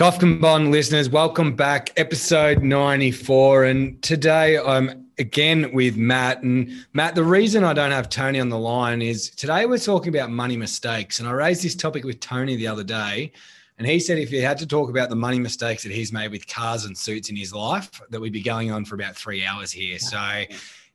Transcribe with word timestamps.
Golf 0.00 0.18
Combined 0.18 0.70
listeners, 0.70 1.10
welcome 1.10 1.54
back, 1.54 1.92
episode 1.98 2.62
94. 2.62 3.64
And 3.64 4.02
today 4.02 4.56
I'm 4.56 5.04
again 5.18 5.70
with 5.74 5.98
Matt. 5.98 6.42
And 6.42 6.86
Matt, 6.94 7.14
the 7.14 7.22
reason 7.22 7.64
I 7.64 7.74
don't 7.74 7.90
have 7.90 8.08
Tony 8.08 8.40
on 8.40 8.48
the 8.48 8.58
line 8.58 9.02
is 9.02 9.28
today 9.28 9.66
we're 9.66 9.76
talking 9.76 10.08
about 10.08 10.30
money 10.30 10.56
mistakes. 10.56 11.20
And 11.20 11.28
I 11.28 11.32
raised 11.32 11.62
this 11.62 11.74
topic 11.74 12.04
with 12.04 12.18
Tony 12.18 12.56
the 12.56 12.66
other 12.66 12.82
day. 12.82 13.32
And 13.76 13.86
he 13.86 14.00
said 14.00 14.16
if 14.16 14.30
he 14.30 14.38
had 14.38 14.56
to 14.60 14.66
talk 14.66 14.88
about 14.88 15.10
the 15.10 15.16
money 15.16 15.38
mistakes 15.38 15.82
that 15.82 15.92
he's 15.92 16.14
made 16.14 16.30
with 16.30 16.46
cars 16.46 16.86
and 16.86 16.96
suits 16.96 17.28
in 17.28 17.36
his 17.36 17.52
life, 17.52 18.00
that 18.08 18.22
we'd 18.22 18.32
be 18.32 18.40
going 18.40 18.72
on 18.72 18.86
for 18.86 18.94
about 18.94 19.16
three 19.16 19.44
hours 19.44 19.70
here. 19.70 19.98
So 19.98 20.44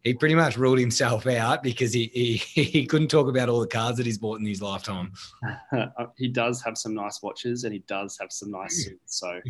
he 0.06 0.14
pretty 0.14 0.36
much 0.36 0.56
ruled 0.56 0.78
himself 0.80 1.26
out 1.26 1.64
because 1.64 1.92
he, 1.92 2.10
he, 2.14 2.36
he 2.64 2.86
couldn't 2.86 3.10
talk 3.10 3.28
about 3.28 3.50
all 3.50 3.60
the 3.60 3.68
cars 3.68 3.98
that 3.98 4.06
he's 4.06 4.20
bought 4.20 4.40
in 4.40 4.46
his 4.46 4.62
lifetime. 4.62 5.12
he 6.16 6.30
does 6.30 6.62
have 6.62 6.78
some 6.78 6.94
nice 6.94 7.22
watches 7.22 7.66
and 7.66 7.74
he 7.74 7.80
does 7.88 8.18
have 8.22 8.32
some 8.32 8.52
nice 8.52 8.86
suits. 8.86 9.20
So 9.20 9.42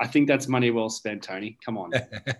I 0.00 0.06
think 0.06 0.28
that's 0.28 0.46
money 0.46 0.70
well 0.70 0.90
spent, 0.90 1.22
Tony. 1.22 1.56
Come 1.64 1.78
on. 1.78 1.92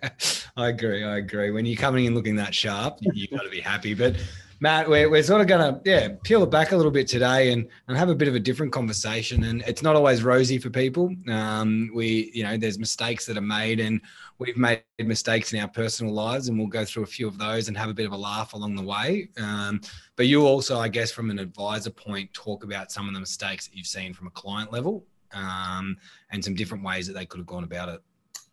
I 0.57 0.69
agree. 0.69 1.03
I 1.03 1.17
agree. 1.17 1.49
When 1.49 1.65
you're 1.65 1.75
coming 1.75 2.05
in 2.05 2.13
looking 2.13 2.35
that 2.35 2.53
sharp, 2.53 2.99
you've 3.01 3.31
got 3.31 3.43
to 3.43 3.49
be 3.49 3.61
happy. 3.61 3.95
But 3.95 4.15
Matt, 4.61 4.89
we're, 4.89 5.09
we're 5.09 5.23
sort 5.23 5.41
of 5.41 5.47
going 5.47 5.73
to, 5.73 5.81
yeah, 5.83 6.09
peel 6.23 6.41
it 6.43 6.49
back 6.49 6.71
a 6.71 6.77
little 6.77 6.91
bit 6.91 7.07
today 7.07 7.51
and, 7.51 7.67
and 7.87 7.97
have 7.97 8.09
a 8.09 8.15
bit 8.15 8.27
of 8.27 8.35
a 8.35 8.39
different 8.39 8.71
conversation. 8.71 9.43
And 9.43 9.61
it's 9.67 9.81
not 9.81 9.95
always 9.95 10.23
rosy 10.23 10.57
for 10.57 10.69
people. 10.69 11.13
Um, 11.29 11.91
we, 11.93 12.31
you 12.33 12.43
know, 12.43 12.55
there's 12.55 12.79
mistakes 12.79 13.25
that 13.25 13.37
are 13.37 13.41
made 13.41 13.81
and 13.81 13.99
we've 14.39 14.55
made 14.55 14.81
mistakes 14.97 15.51
in 15.51 15.59
our 15.59 15.67
personal 15.67 16.13
lives 16.13 16.47
and 16.47 16.57
we'll 16.57 16.67
go 16.67 16.85
through 16.85 17.03
a 17.03 17.07
few 17.07 17.27
of 17.27 17.37
those 17.37 17.67
and 17.67 17.77
have 17.77 17.89
a 17.89 17.93
bit 17.93 18.05
of 18.05 18.13
a 18.13 18.17
laugh 18.17 18.53
along 18.53 18.75
the 18.75 18.83
way. 18.83 19.27
Um, 19.37 19.81
but 20.15 20.27
you 20.27 20.45
also, 20.45 20.79
I 20.79 20.87
guess, 20.87 21.11
from 21.11 21.29
an 21.29 21.39
advisor 21.39 21.91
point, 21.91 22.33
talk 22.33 22.63
about 22.63 22.91
some 22.91 23.09
of 23.09 23.13
the 23.13 23.19
mistakes 23.19 23.67
that 23.67 23.75
you've 23.75 23.87
seen 23.87 24.13
from 24.13 24.27
a 24.27 24.31
client 24.31 24.71
level 24.71 25.05
um, 25.33 25.97
and 26.31 26.43
some 26.43 26.55
different 26.55 26.83
ways 26.83 27.07
that 27.07 27.13
they 27.13 27.25
could 27.25 27.39
have 27.39 27.47
gone 27.47 27.65
about 27.65 27.89
it. 27.89 28.01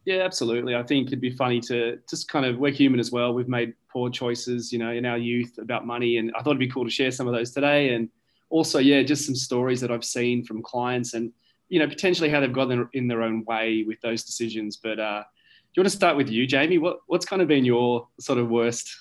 Yeah, 0.05 0.23
absolutely. 0.25 0.75
I 0.75 0.83
think 0.83 1.09
it'd 1.09 1.21
be 1.21 1.31
funny 1.31 1.61
to 1.63 1.99
just 2.11 2.29
kind 2.29 2.45
of, 2.45 2.59
we're 2.59 2.73
human 2.73 2.99
as 2.99 3.13
well. 3.13 3.33
We've 3.35 3.49
made 3.49 3.75
poor 3.89 4.11
choices, 4.11 4.73
you 4.73 4.79
know, 4.79 4.91
in 4.91 5.07
our 5.07 5.17
youth 5.17 5.59
about 5.59 5.87
money. 5.87 6.17
And 6.17 6.33
I 6.35 6.43
thought 6.43 6.51
it'd 6.51 6.59
be 6.59 6.69
cool 6.69 6.85
to 6.85 6.91
share 6.91 7.13
some 7.13 7.29
of 7.29 7.35
those 7.35 7.53
today. 7.53 7.95
And 7.95 8.09
also, 8.51 8.81
yeah, 8.81 9.03
just 9.03 9.25
some 9.25 9.37
stories 9.37 9.81
that 9.81 9.93
I've 9.93 10.05
seen 10.05 10.45
from 10.45 10.61
clients 10.61 11.15
and, 11.15 11.33
you 11.69 11.79
know, 11.79 11.87
potentially 11.87 12.29
how 12.29 12.41
they've 12.41 12.53
gotten 12.53 12.89
in 12.95 13.07
their 13.07 13.23
own 13.23 13.45
way 13.45 13.85
with 13.87 14.01
those 14.01 14.25
decisions. 14.25 14.77
But 14.77 14.99
uh, 14.99 15.23
do 15.23 15.71
you 15.77 15.83
want 15.83 15.91
to 15.93 15.97
start 15.97 16.17
with 16.17 16.29
you, 16.29 16.49
Jamie? 16.49 16.79
What, 16.79 16.99
what's 17.07 17.25
kind 17.25 17.41
of 17.41 17.47
been 17.47 17.65
your 17.65 18.09
sort 18.19 18.41
of 18.41 18.49
worst 18.49 18.93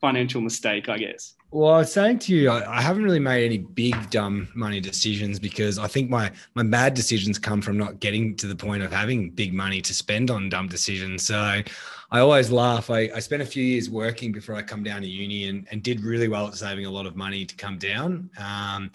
financial 0.00 0.40
mistake, 0.40 0.88
I 0.88 0.96
guess? 0.96 1.34
Well, 1.52 1.74
I 1.74 1.78
was 1.78 1.92
saying 1.92 2.20
to 2.20 2.34
you, 2.34 2.48
I, 2.48 2.78
I, 2.78 2.80
haven't 2.80 3.04
really 3.04 3.18
made 3.18 3.44
any 3.44 3.58
big 3.58 4.08
dumb 4.08 4.48
money 4.54 4.80
decisions 4.80 5.38
because 5.38 5.78
I 5.78 5.86
think 5.86 6.08
my 6.08 6.32
my 6.54 6.62
bad 6.62 6.94
decisions 6.94 7.38
come 7.38 7.60
from 7.60 7.76
not 7.76 8.00
getting 8.00 8.34
to 8.36 8.46
the 8.46 8.56
point 8.56 8.82
of 8.82 8.90
having 8.90 9.28
big 9.28 9.52
money 9.52 9.82
to 9.82 9.92
spend 9.92 10.30
on 10.30 10.48
dumb 10.48 10.66
decisions. 10.66 11.26
So 11.26 11.36
I 11.36 12.20
always 12.20 12.50
laugh. 12.50 12.88
I, 12.88 13.10
I 13.14 13.18
spent 13.18 13.42
a 13.42 13.46
few 13.46 13.62
years 13.62 13.90
working 13.90 14.32
before 14.32 14.54
I 14.54 14.62
come 14.62 14.82
down 14.82 15.02
to 15.02 15.06
uni 15.06 15.50
and, 15.50 15.68
and 15.70 15.82
did 15.82 16.00
really 16.00 16.26
well 16.26 16.48
at 16.48 16.54
saving 16.54 16.86
a 16.86 16.90
lot 16.90 17.04
of 17.04 17.16
money 17.16 17.44
to 17.44 17.54
come 17.54 17.76
down. 17.76 18.30
Um, 18.38 18.90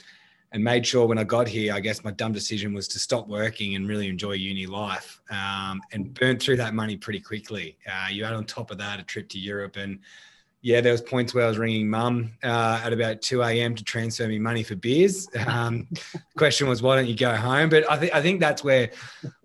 and 0.51 0.63
made 0.63 0.87
sure 0.87 1.05
when 1.05 1.19
I 1.19 1.25
got 1.25 1.47
here, 1.47 1.75
I 1.75 1.79
guess 1.79 2.03
my 2.03 2.11
dumb 2.11 2.31
decision 2.31 2.73
was 2.73 2.87
to 2.87 2.97
stop 2.97 3.27
working 3.27 3.75
and 3.75 3.87
really 3.87 4.07
enjoy 4.07 4.31
uni 4.31 4.65
life 4.65 5.21
um, 5.29 5.79
and 5.91 6.11
burnt 6.15 6.41
through 6.41 6.57
that 6.57 6.73
money 6.73 6.97
pretty 6.97 7.19
quickly. 7.19 7.77
Uh, 7.85 8.07
you 8.09 8.23
add 8.23 8.33
on 8.33 8.45
top 8.45 8.71
of 8.71 8.79
that 8.79 8.99
a 8.99 9.03
trip 9.03 9.29
to 9.29 9.37
Europe 9.37 9.75
and 9.75 9.99
yeah, 10.61 10.81
there 10.81 10.91
was 10.91 11.01
points 11.01 11.33
where 11.33 11.45
I 11.45 11.47
was 11.47 11.57
ringing 11.57 11.89
mum 11.89 12.31
uh, 12.43 12.81
at 12.83 12.91
about 12.91 13.21
2 13.21 13.41
a.m. 13.43 13.75
to 13.75 13.83
transfer 13.83 14.27
me 14.27 14.39
money 14.39 14.63
for 14.63 14.75
beers. 14.75 15.27
Um, 15.45 15.87
question 16.37 16.67
was, 16.67 16.81
why 16.81 16.95
don't 16.95 17.07
you 17.07 17.15
go 17.15 17.35
home? 17.35 17.69
But 17.69 17.89
I 17.89 17.97
think 17.97 18.13
I 18.13 18.21
think 18.21 18.39
that's 18.39 18.63
where 18.63 18.89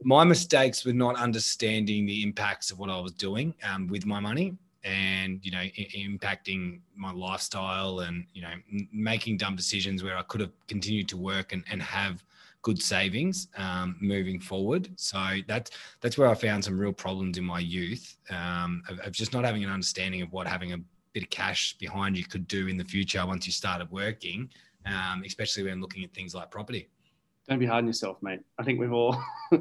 my 0.02 0.24
mistakes 0.24 0.84
were 0.84 0.92
not 0.92 1.16
understanding 1.16 2.06
the 2.06 2.22
impacts 2.22 2.70
of 2.70 2.78
what 2.78 2.90
I 2.90 2.98
was 2.98 3.12
doing 3.12 3.54
um, 3.70 3.88
with 3.88 4.06
my 4.06 4.20
money 4.20 4.56
and 4.84 5.38
you 5.44 5.52
know 5.52 5.60
I- 5.60 5.88
impacting 5.94 6.80
my 6.96 7.12
lifestyle 7.12 8.00
and 8.00 8.26
you 8.34 8.42
know 8.42 8.50
m- 8.72 8.88
making 8.92 9.36
dumb 9.36 9.54
decisions 9.54 10.02
where 10.02 10.16
I 10.16 10.22
could 10.22 10.40
have 10.40 10.50
continued 10.66 11.08
to 11.10 11.16
work 11.16 11.52
and, 11.52 11.62
and 11.70 11.80
have 11.82 12.24
good 12.62 12.80
savings 12.80 13.48
um, 13.56 13.96
moving 14.00 14.40
forward. 14.40 14.88
So 14.96 15.18
that's 15.46 15.72
that's 16.00 16.16
where 16.16 16.28
I 16.28 16.34
found 16.34 16.64
some 16.64 16.78
real 16.78 16.92
problems 16.92 17.36
in 17.36 17.44
my 17.44 17.58
youth 17.58 18.16
um, 18.30 18.82
of, 18.88 19.00
of, 19.00 19.12
just 19.12 19.32
not 19.32 19.44
having 19.44 19.64
an 19.64 19.70
understanding 19.70 20.22
of 20.22 20.32
what 20.32 20.46
having 20.46 20.72
a 20.72 20.78
bit 21.12 21.24
of 21.24 21.30
cash 21.30 21.74
behind 21.78 22.16
you 22.16 22.24
could 22.24 22.48
do 22.48 22.68
in 22.68 22.76
the 22.76 22.84
future 22.84 23.24
once 23.26 23.46
you 23.46 23.52
started 23.52 23.90
working, 23.90 24.48
um, 24.86 25.22
especially 25.26 25.64
when 25.64 25.80
looking 25.80 26.04
at 26.04 26.12
things 26.12 26.34
like 26.34 26.50
property. 26.50 26.88
Don't 27.48 27.58
be 27.58 27.66
hard 27.66 27.82
on 27.82 27.86
yourself, 27.86 28.22
mate. 28.22 28.40
I 28.58 28.62
think 28.62 28.78
we've 28.78 28.92
all, 28.92 29.14
I 29.52 29.58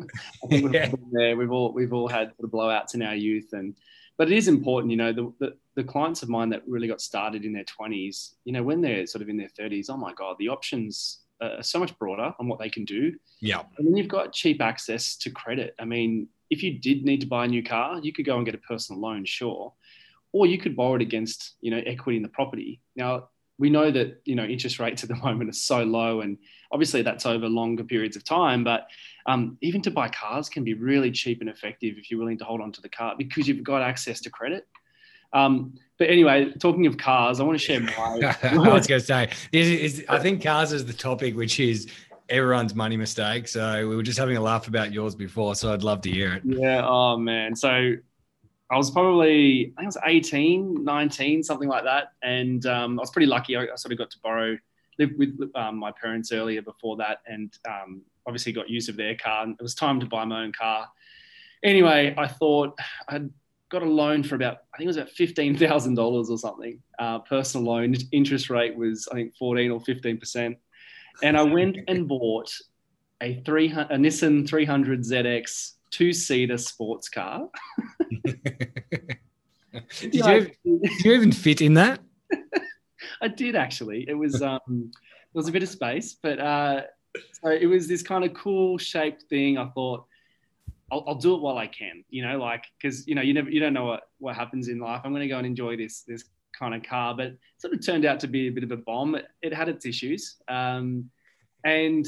think 0.48 0.64
we've 0.64 0.74
yeah. 0.74 0.90
been 0.90 1.10
there. 1.12 1.36
We've 1.36 1.52
all, 1.52 1.74
we've 1.74 1.94
all 1.94 2.08
had 2.08 2.32
the 2.40 2.48
blowouts 2.48 2.94
in 2.94 3.02
our 3.02 3.16
youth, 3.16 3.54
and 3.54 3.76
but 4.18 4.32
it 4.32 4.38
is 4.38 4.48
important, 4.48 4.92
you 4.92 4.98
know, 4.98 5.12
the, 5.12 5.34
the, 5.40 5.58
the 5.76 5.84
clients 5.84 6.22
of 6.22 6.30
mine 6.30 6.50
that 6.50 6.62
really 6.68 6.88
got 6.88 7.02
started 7.02 7.44
in 7.44 7.54
their 7.54 7.64
twenties, 7.64 8.36
you 8.46 8.54
know, 8.54 8.62
when 8.62 8.82
they're 8.82 9.08
sort 9.08 9.24
of 9.24 9.30
in 9.30 9.38
their 9.38 9.50
thirties, 9.50 9.90
oh 9.90 9.98
my 9.98 10.14
god, 10.14 10.36
the 10.38 10.50
options 10.50 11.22
are 11.42 11.64
so 11.64 11.80
much 11.80 11.98
broader 11.98 12.36
on 12.40 12.48
what 12.48 12.60
they 12.60 12.70
can 12.70 12.86
do. 12.86 13.16
Yeah, 13.40 13.64
and 13.80 13.88
then 13.88 13.98
you've 13.98 14.08
got 14.08 14.32
cheap 14.32 14.62
access 14.62 15.16
to 15.18 15.32
credit. 15.32 15.74
I 15.80 15.86
mean, 15.86 16.28
if 16.52 16.62
you 16.62 16.78
did 16.78 17.04
need 17.04 17.22
to 17.22 17.28
buy 17.28 17.46
a 17.46 17.48
new 17.48 17.64
car, 17.64 18.00
you 18.00 18.14
could 18.14 18.26
go 18.26 18.38
and 18.38 18.46
get 18.46 18.54
a 18.54 18.60
personal 18.60 19.02
loan, 19.02 19.26
sure 19.26 19.74
or 20.34 20.46
you 20.46 20.58
could 20.58 20.76
borrow 20.76 20.96
it 20.96 21.02
against 21.02 21.56
you 21.62 21.72
know 21.72 21.82
equity 21.86 22.18
in 22.18 22.24
the 22.24 22.30
property. 22.30 22.82
Now 22.96 23.30
we 23.58 23.70
know 23.70 23.92
that 23.92 24.22
you 24.26 24.36
know 24.36 24.44
interest 24.44 24.80
rates 24.80 25.04
at 25.04 25.10
the 25.10 25.16
moment 25.24 25.50
are 25.50 25.54
so 25.54 25.84
low, 25.84 26.22
and 26.22 26.38
obviously 26.72 27.02
that's 27.02 27.26
over 27.26 27.48
longer 27.48 27.84
periods 27.84 28.16
of 28.16 28.24
time. 28.24 28.64
But 28.64 28.88
um, 29.26 29.58
even 29.62 29.82
to 29.84 29.92
buy 29.92 30.10
cars 30.10 30.50
can 30.50 30.64
be 30.64 30.74
really 30.74 31.12
cheap 31.12 31.42
and 31.42 31.50
effective 31.50 31.96
if 31.98 32.10
you're 32.10 32.20
willing 32.20 32.40
to 32.40 32.46
hold 32.46 32.62
on 32.62 32.72
to 32.74 32.82
the 32.82 32.90
car 32.90 33.16
because 33.18 33.48
you've 33.48 33.64
got 33.64 33.82
access 33.82 34.22
to 34.22 34.30
credit. 34.30 34.68
Um, 35.34 35.76
but 35.98 36.10
anyway, 36.10 36.52
talking 36.60 36.88
of 36.88 36.98
cars, 36.98 37.40
I 37.40 37.44
want 37.44 37.58
to 37.58 37.64
share 37.64 37.80
my. 37.80 37.94
I 38.44 38.58
was 38.58 38.88
going 38.88 39.00
to 39.00 39.06
say, 39.06 39.30
is, 39.52 39.70
is, 39.70 40.06
I 40.10 40.20
think 40.20 40.44
cars 40.44 40.74
is 40.74 40.86
the 40.86 40.94
topic, 40.94 41.36
which 41.36 41.60
is 41.60 41.88
everyone's 42.30 42.74
money 42.74 42.98
mistake. 42.98 43.48
So 43.48 43.88
we 43.88 43.96
were 43.96 44.04
just 44.04 44.18
having 44.18 44.38
a 44.38 44.42
laugh 44.42 44.68
about 44.68 44.92
yours 44.92 45.16
before, 45.16 45.56
so 45.56 45.72
I'd 45.72 45.84
love 45.84 46.02
to 46.02 46.12
hear 46.12 46.34
it. 46.34 46.42
Yeah. 46.46 46.86
Oh 46.86 47.18
man. 47.18 47.56
So 47.56 47.96
I 48.72 48.78
was 48.78 48.90
probably, 48.90 49.74
I 49.78 49.82
think 49.82 49.84
I 49.84 49.86
was 49.86 49.98
18, 50.06 50.86
19, 50.86 51.44
something 51.44 51.68
like 51.68 51.84
that. 51.84 52.14
And 52.24 52.66
um, 52.66 52.98
I 52.98 53.02
was 53.02 53.12
pretty 53.12 53.26
lucky. 53.26 53.58
I, 53.58 53.64
I, 53.64 53.76
sort 53.76 53.92
of 53.92 53.98
got 53.98 54.10
to 54.12 54.20
borrow, 54.24 54.58
live 54.98 55.12
with 55.18 55.38
um, 55.56 55.78
my 55.78 55.92
parents 55.92 56.32
earlier 56.32 56.62
before 56.62 56.96
that, 56.98 57.20
and 57.28 57.54
um, 57.68 58.02
obviously 58.26 58.54
got 58.54 58.70
use 58.70 58.88
of 58.88 58.96
their 58.96 59.16
car. 59.16 59.44
And 59.44 59.58
it 59.60 59.62
was 59.62 59.76
time 59.76 60.00
to 60.00 60.06
buy 60.06 60.24
my 60.24 60.44
own 60.44 60.54
car. 60.54 60.88
Anyway, 61.64 62.16
I 62.18 62.28
thought 62.28 62.80
I'd 63.10 63.30
got 63.68 63.84
a 63.84 63.86
loan 63.86 64.24
for 64.24 64.36
about, 64.36 64.60
I 64.74 64.78
think 64.78 64.86
it 64.86 64.88
was 64.88 64.98
about 64.98 65.10
$15,000 65.10 66.30
or 66.30 66.38
something. 66.38 66.80
Uh, 66.98 67.20
personal 67.20 67.66
loan 67.66 67.94
interest 68.14 68.50
rate 68.50 68.76
was, 68.76 69.08
I 69.12 69.16
think, 69.16 69.36
14 69.36 69.70
or 69.70 69.82
15%. 69.82 70.56
And 71.24 71.38
I 71.38 71.44
went 71.44 71.78
and 71.90 72.08
bought 72.08 72.54
a, 73.22 73.42
300, 73.46 73.92
a 73.92 73.98
Nissan 73.98 74.48
300 74.48 75.02
ZX 75.02 75.74
two 75.92 76.14
seater 76.14 76.58
sports 76.58 77.10
car. 77.10 77.48
did, 80.00 80.16
you, 80.16 80.52
did 80.66 81.06
you 81.06 81.14
even 81.14 81.32
fit 81.32 81.62
in 81.62 81.76
that? 81.76 82.00
I 83.22 83.28
did 83.28 83.56
actually. 83.56 84.06
It 84.08 84.14
was 84.16 84.42
um, 84.42 84.60
there 84.68 85.40
was 85.40 85.48
a 85.48 85.52
bit 85.52 85.64
of 85.64 85.70
space, 85.70 86.18
but 86.22 86.40
uh, 86.40 86.82
so 87.42 87.50
it 87.50 87.68
was 87.68 87.88
this 87.88 88.02
kind 88.02 88.24
of 88.24 88.34
cool 88.34 88.78
shaped 88.78 89.24
thing. 89.24 89.58
I 89.58 89.68
thought 89.70 90.06
I'll, 90.92 91.04
I'll 91.08 91.16
do 91.16 91.36
it 91.36 91.42
while 91.42 91.58
I 91.58 91.68
can, 91.68 92.04
you 92.10 92.26
know, 92.26 92.38
like 92.40 92.66
because 92.82 93.08
you 93.08 93.16
know 93.16 93.22
you 93.22 93.34
never 93.34 93.50
you 93.50 93.60
don't 93.60 93.74
know 93.74 93.86
what 93.86 94.10
what 94.20 94.36
happens 94.36 94.68
in 94.68 94.80
life. 94.80 95.02
I'm 95.04 95.12
going 95.12 95.22
to 95.22 95.28
go 95.28 95.38
and 95.38 95.48
enjoy 95.48 95.78
this 95.78 96.02
this 96.02 96.26
kind 96.58 96.76
of 96.76 96.84
car, 96.84 97.16
but 97.16 97.34
sort 97.58 97.74
of 97.74 97.86
turned 97.86 98.06
out 98.06 98.20
to 98.22 98.28
be 98.28 98.48
a 98.48 98.52
bit 98.52 98.64
of 98.64 98.72
a 98.72 98.78
bomb. 98.78 99.16
It, 99.16 99.28
it 99.42 99.54
had 99.54 99.70
its 99.70 99.86
issues, 99.86 100.38
um, 100.48 101.10
and 101.64 102.06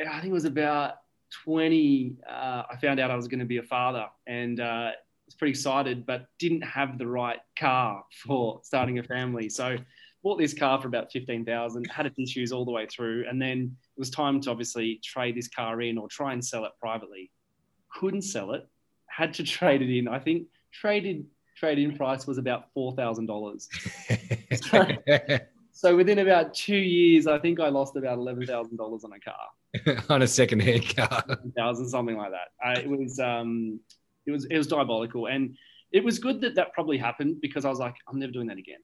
I 0.00 0.20
think 0.20 0.26
it 0.26 0.32
was 0.32 0.44
about 0.44 0.94
20, 1.44 2.16
uh, 2.28 2.62
I 2.70 2.76
found 2.80 3.00
out 3.00 3.10
I 3.10 3.16
was 3.16 3.28
going 3.28 3.40
to 3.40 3.46
be 3.46 3.58
a 3.58 3.62
father 3.62 4.06
and 4.26 4.60
uh, 4.60 4.90
was 5.26 5.34
pretty 5.34 5.50
excited, 5.50 6.06
but 6.06 6.26
didn't 6.38 6.62
have 6.62 6.98
the 6.98 7.06
right 7.06 7.38
car 7.58 8.04
for 8.24 8.60
starting 8.64 8.98
a 8.98 9.02
family. 9.02 9.48
So 9.48 9.76
bought 10.22 10.38
this 10.38 10.54
car 10.54 10.80
for 10.80 10.88
about 10.88 11.10
15,000, 11.12 11.84
had 11.86 12.06
its 12.06 12.18
issues 12.18 12.52
all 12.52 12.64
the 12.64 12.72
way 12.72 12.86
through. 12.86 13.24
And 13.28 13.40
then 13.40 13.76
it 13.96 13.98
was 13.98 14.10
time 14.10 14.40
to 14.42 14.50
obviously 14.50 15.00
trade 15.04 15.36
this 15.36 15.48
car 15.48 15.80
in 15.80 15.98
or 15.98 16.08
try 16.08 16.32
and 16.32 16.44
sell 16.44 16.64
it 16.64 16.72
privately. 16.80 17.30
Couldn't 17.94 18.22
sell 18.22 18.52
it, 18.52 18.66
had 19.06 19.32
to 19.34 19.44
trade 19.56 19.82
it 19.82 19.96
in. 19.96 20.08
I 20.08 20.18
think 20.18 20.48
traded 20.72 21.26
trade 21.56 21.78
in 21.78 21.96
price 21.96 22.26
was 22.26 22.38
about 22.38 22.64
$4,000. 22.76 23.68
so, 24.64 24.86
so 25.72 25.96
within 25.96 26.20
about 26.20 26.54
two 26.54 26.76
years, 26.76 27.26
I 27.26 27.38
think 27.38 27.60
I 27.60 27.68
lost 27.68 27.96
about 27.96 28.18
$11,000 28.18 29.04
on 29.04 29.12
a 29.12 29.20
car. 29.20 29.34
on 30.08 30.22
a 30.22 30.26
second-hand 30.26 30.96
car. 30.96 31.24
Thousand, 31.56 31.88
something 31.88 32.16
like 32.16 32.32
that. 32.32 32.48
Uh, 32.64 32.80
it 32.80 32.88
was 32.88 33.18
um, 33.18 33.80
it 34.26 34.30
was 34.30 34.44
it 34.46 34.56
was 34.56 34.66
diabolical, 34.66 35.26
and 35.26 35.56
it 35.92 36.04
was 36.04 36.18
good 36.18 36.40
that 36.40 36.54
that 36.54 36.72
probably 36.72 36.98
happened 36.98 37.40
because 37.40 37.64
I 37.64 37.70
was 37.70 37.78
like, 37.78 37.94
I'm 38.08 38.18
never 38.18 38.32
doing 38.32 38.46
that 38.48 38.58
again. 38.58 38.80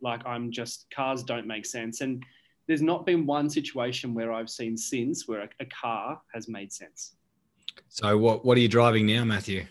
Like 0.00 0.24
I'm 0.26 0.50
just 0.50 0.86
cars 0.94 1.22
don't 1.22 1.46
make 1.46 1.66
sense, 1.66 2.00
and 2.00 2.22
there's 2.66 2.82
not 2.82 3.06
been 3.06 3.26
one 3.26 3.48
situation 3.48 4.14
where 4.14 4.32
I've 4.32 4.50
seen 4.50 4.76
since 4.76 5.26
where 5.26 5.40
a, 5.40 5.48
a 5.60 5.66
car 5.66 6.20
has 6.34 6.48
made 6.48 6.72
sense. 6.72 7.16
So 7.88 8.16
what 8.18 8.44
what 8.44 8.56
are 8.58 8.60
you 8.60 8.68
driving 8.68 9.06
now, 9.06 9.24
Matthew? 9.24 9.64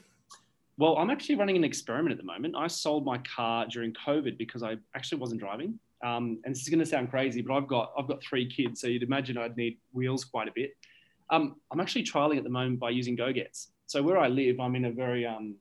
Well, 0.80 0.98
I'm 0.98 1.10
actually 1.10 1.36
running 1.36 1.58
an 1.58 1.64
experiment 1.64 2.12
at 2.12 2.18
the 2.18 2.24
moment. 2.24 2.56
I 2.56 2.68
sold 2.68 3.04
my 3.04 3.18
car 3.20 3.66
during 3.68 3.94
COVID 3.94 4.38
because 4.38 4.62
I 4.62 4.78
actually 4.96 5.20
wasn't 5.20 5.40
driving. 5.40 5.80
Um, 6.04 6.40
and 6.46 6.54
this 6.54 6.62
is 6.62 6.70
going 6.70 6.80
to 6.80 6.86
sound 6.86 7.10
crazy, 7.10 7.42
but 7.42 7.56
I've 7.56 7.68
got 7.68 7.92
I've 7.98 8.08
got 8.08 8.24
three 8.24 8.48
kids, 8.50 8.82
so 8.82 8.88
you'd 8.88 9.04
imagine 9.04 9.38
I'd 9.38 9.58
need 9.58 9.78
wheels 9.94 10.24
quite 10.26 10.48
a 10.48 10.52
bit. 10.54 10.72
Um, 11.30 11.56
I'm 11.72 11.80
actually 11.80 12.04
trialing 12.04 12.38
at 12.38 12.44
the 12.44 12.50
moment 12.50 12.80
by 12.80 12.92
using 12.92 13.18
GoGets. 13.18 13.68
So 13.88 14.04
where 14.04 14.18
I 14.18 14.28
live, 14.28 14.60
I'm 14.60 14.76
in 14.76 14.86
a 14.86 14.92
very 14.92 15.26
um, 15.26 15.56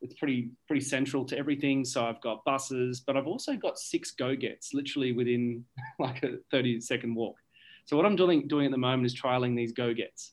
it's 0.00 0.14
pretty 0.14 0.50
pretty 0.66 0.82
central 0.82 1.24
to 1.26 1.38
everything. 1.38 1.84
So 1.84 2.04
I've 2.04 2.20
got 2.20 2.44
buses, 2.44 3.00
but 3.00 3.16
I've 3.16 3.26
also 3.26 3.54
got 3.54 3.78
six 3.78 4.12
GoGets, 4.12 4.74
literally 4.74 5.12
within 5.12 5.64
like 5.98 6.22
a 6.22 6.38
30 6.50 6.80
second 6.80 7.14
walk. 7.14 7.36
So 7.84 7.96
what 7.96 8.06
I'm 8.06 8.16
doing 8.16 8.48
doing 8.48 8.66
at 8.66 8.72
the 8.72 8.78
moment 8.78 9.06
is 9.06 9.20
trialing 9.20 9.56
these 9.56 9.72
GoGets. 9.72 10.32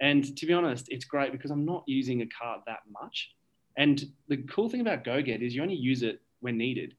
And 0.00 0.36
to 0.36 0.46
be 0.46 0.52
honest, 0.52 0.88
it's 0.90 1.06
great 1.06 1.32
because 1.32 1.50
I'm 1.50 1.64
not 1.64 1.84
using 1.86 2.20
a 2.22 2.26
car 2.26 2.62
that 2.66 2.80
much. 3.02 3.30
And 3.78 4.04
the 4.28 4.38
cool 4.38 4.68
thing 4.68 4.80
about 4.80 5.04
GoGet 5.04 5.42
is 5.42 5.54
you 5.54 5.62
only 5.62 5.74
use 5.74 6.02
it 6.02 6.20
when 6.40 6.58
needed. 6.58 6.94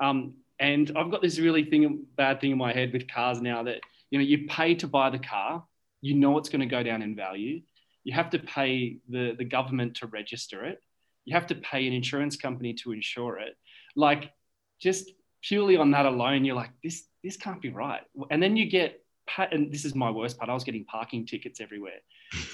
Um, 0.00 0.34
and 0.60 0.90
I've 0.96 1.10
got 1.10 1.22
this 1.22 1.38
really 1.38 1.64
thing, 1.64 2.04
bad 2.16 2.40
thing 2.40 2.50
in 2.50 2.58
my 2.58 2.72
head 2.72 2.92
with 2.92 3.10
cars 3.10 3.40
now 3.40 3.62
that 3.64 3.80
you 4.10 4.18
know 4.18 4.24
you 4.24 4.46
pay 4.48 4.74
to 4.76 4.86
buy 4.86 5.10
the 5.10 5.18
car, 5.18 5.64
you 6.00 6.14
know 6.14 6.38
it's 6.38 6.48
going 6.48 6.60
to 6.60 6.66
go 6.66 6.82
down 6.82 7.02
in 7.02 7.14
value. 7.14 7.60
You 8.04 8.14
have 8.14 8.30
to 8.30 8.38
pay 8.38 8.98
the, 9.08 9.34
the 9.36 9.44
government 9.44 9.96
to 9.96 10.06
register 10.06 10.64
it. 10.64 10.82
You 11.24 11.34
have 11.34 11.46
to 11.48 11.54
pay 11.56 11.86
an 11.86 11.92
insurance 11.92 12.36
company 12.36 12.72
to 12.74 12.92
insure 12.92 13.38
it. 13.38 13.56
Like 13.94 14.32
just 14.80 15.10
purely 15.42 15.76
on 15.76 15.90
that 15.90 16.06
alone, 16.06 16.44
you're 16.44 16.56
like, 16.56 16.70
this 16.82 17.04
this 17.22 17.36
can't 17.36 17.60
be 17.60 17.70
right. 17.70 18.02
And 18.30 18.42
then 18.42 18.56
you 18.56 18.70
get 18.70 19.02
and 19.50 19.72
this 19.72 19.84
is 19.84 19.94
my 19.94 20.10
worst 20.10 20.38
part. 20.38 20.50
I 20.50 20.54
was 20.54 20.64
getting 20.64 20.84
parking 20.84 21.26
tickets 21.26 21.60
everywhere. 21.60 22.00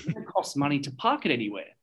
It 0.07 0.27
costs 0.27 0.57
money 0.57 0.81
to 0.81 0.91
park 0.93 1.25
it 1.25 1.33
anywhere. 1.33 1.77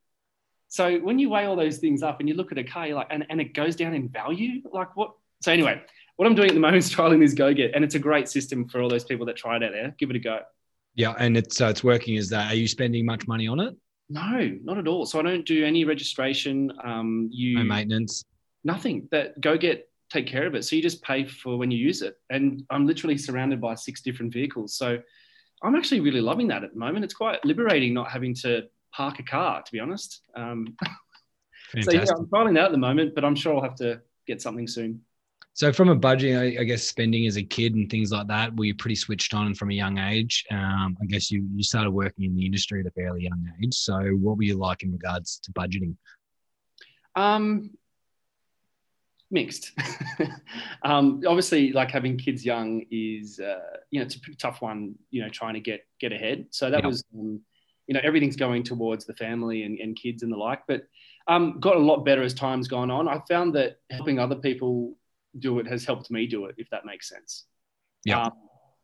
So 0.68 1.00
when 1.00 1.20
you 1.20 1.30
weigh 1.30 1.46
all 1.46 1.56
those 1.56 1.78
things 1.78 2.02
up 2.04 2.20
and 2.20 2.30
you 2.30 2.36
look 2.36 2.52
at 2.52 2.58
a 2.58 2.64
car, 2.64 2.88
you're 2.88 2.96
like, 2.96 3.08
and, 3.10 3.26
and 3.30 3.42
it 3.42 3.54
goes 3.54 3.76
down 3.76 3.94
in 3.94 4.10
value. 4.10 4.62
Like 4.72 4.96
what? 4.96 5.14
So 5.42 5.52
anyway, 5.52 5.82
what 6.18 6.28
I'm 6.28 6.36
doing 6.36 6.50
at 6.50 6.54
the 6.54 6.60
moment 6.60 6.84
is 6.84 6.94
trialing 6.94 7.20
this 7.20 7.34
GoGet, 7.34 7.72
and 7.74 7.84
it's 7.84 7.96
a 7.96 8.00
great 8.00 8.30
system 8.30 8.68
for 8.68 8.82
all 8.82 8.90
those 8.90 9.04
people 9.04 9.26
that 9.28 9.36
try 9.36 9.58
it 9.58 9.64
out 9.64 9.72
there. 9.72 9.96
Give 9.98 10.10
it 10.10 10.16
a 10.16 10.20
go. 10.20 10.40
Yeah, 10.96 11.14
and 11.18 11.38
it's 11.38 11.62
uh, 11.62 11.68
it's 11.68 11.84
working. 11.84 12.16
Is 12.16 12.30
that? 12.30 12.52
Are 12.52 12.56
you 12.56 12.68
spending 12.68 13.06
much 13.06 13.28
money 13.28 13.48
on 13.48 13.60
it? 13.60 13.76
No, 14.10 14.52
not 14.64 14.78
at 14.78 14.88
all. 14.88 15.06
So 15.06 15.20
I 15.20 15.24
don't 15.24 15.46
do 15.46 15.66
any 15.66 15.86
registration. 15.86 16.72
Um, 16.84 17.30
you 17.32 17.60
no 17.60 17.64
maintenance. 17.64 18.24
Nothing. 18.64 19.08
That 19.12 19.40
GoGet 19.42 19.84
take 20.12 20.28
care 20.28 20.46
of 20.46 20.56
it. 20.56 20.66
So 20.66 20.76
you 20.76 20.82
just 20.82 21.02
pay 21.02 21.26
for 21.26 21.58
when 21.58 21.72
you 21.72 21.78
use 21.78 22.02
it. 22.02 22.18
And 22.30 22.64
I'm 22.70 22.86
literally 22.86 23.18
surrounded 23.18 23.62
by 23.62 23.76
six 23.76 24.02
different 24.02 24.34
vehicles. 24.34 24.76
So 24.76 25.00
I'm 25.64 25.76
actually 25.76 26.02
really 26.02 26.22
loving 26.22 26.48
that 26.50 26.64
at 26.64 26.74
the 26.74 26.80
moment. 26.80 27.06
It's 27.06 27.14
quite 27.14 27.44
liberating 27.46 27.94
not 27.94 28.12
having 28.12 28.36
to 28.42 28.64
park 28.94 29.20
a 29.20 29.24
car, 29.24 29.62
to 29.62 29.72
be 29.72 29.80
honest. 29.80 30.22
Um, 30.36 30.76
so 31.82 31.92
yeah, 31.92 32.02
I'm 32.02 32.26
trialing 32.28 32.56
that 32.56 32.66
at 32.66 32.72
the 32.72 32.78
moment, 32.78 33.16
but 33.16 33.24
I'm 33.24 33.36
sure 33.36 33.56
I'll 33.56 33.64
have 33.64 33.76
to 33.76 34.02
get 34.28 34.42
something 34.42 34.68
soon. 34.68 35.02
So 35.54 35.74
from 35.74 35.90
a 35.90 35.96
budget, 35.96 36.38
I, 36.38 36.62
I, 36.62 36.64
guess 36.64 36.84
spending 36.84 37.28
as 37.28 37.36
a 37.36 37.44
kid 37.44 37.76
and 37.76 37.90
things 37.90 38.12
like 38.12 38.28
that, 38.28 38.56
were 38.56 38.66
you 38.66 38.76
pretty 38.76 38.96
switched 38.96 39.34
on 39.34 39.54
from 39.54 39.70
a 39.70 39.74
young 39.74 39.98
age? 39.98 40.46
Um, 40.50 40.98
I 41.02 41.06
guess 41.08 41.30
you 41.30 41.46
you 41.54 41.64
started 41.64 41.92
working 41.92 42.26
in 42.26 42.36
the 42.36 42.46
industry 42.46 42.80
at 42.80 42.86
a 42.86 42.92
fairly 42.92 43.24
young 43.24 43.46
age. 43.62 43.74
So 43.76 44.00
what 44.22 44.38
were 44.38 44.44
you 44.44 44.58
like 44.58 44.84
in 44.84 44.94
regards 44.94 45.40
to 45.44 45.52
budgeting? 45.52 45.96
Um, 47.16 47.72
mixed. 49.30 49.72
um, 50.84 51.22
obviously, 51.28 51.74
like 51.74 51.92
having 51.92 52.18
kids 52.18 52.46
young 52.46 52.86
is, 52.90 53.40
uh, 53.40 53.78
you 53.90 54.00
know, 54.00 54.06
it's 54.06 54.16
a 54.16 54.22
pretty 54.22 54.38
tough 54.38 54.62
one. 54.62 54.96
You 55.10 55.24
know, 55.24 55.30
trying 55.30 55.56
to 55.56 55.60
get 55.60 55.86
get 56.00 56.14
ahead. 56.14 56.46
So 56.52 56.72
that 56.72 56.86
was, 56.86 57.04
um, 57.14 57.42
you 57.88 57.94
know, 57.94 58.02
everything's 58.04 58.38
going 58.38 58.64
towards 58.64 59.06
the 59.06 59.16
family 59.16 59.64
and, 59.64 59.78
and 59.80 59.98
kids 59.98 60.24
and 60.24 60.32
the 60.32 60.38
like. 60.38 60.62
But 60.66 60.84
um, 61.28 61.60
got 61.60 61.76
a 61.76 61.80
lot 61.80 62.06
better 62.06 62.24
as 62.24 62.34
time's 62.34 62.70
gone 62.70 62.90
on. 62.90 63.10
I 63.10 63.20
found 63.28 63.54
that 63.56 63.78
helping 63.90 64.18
other 64.18 64.36
people 64.36 64.96
do 65.40 65.60
it 65.60 65.68
has 65.68 65.86
helped 65.86 66.12
me 66.12 66.28
do 66.28 66.46
it, 66.46 66.56
if 66.58 66.70
that 66.70 66.86
makes 66.86 67.10
sense. 67.10 67.46
Yeah. 68.06 68.24
Um, 68.24 68.32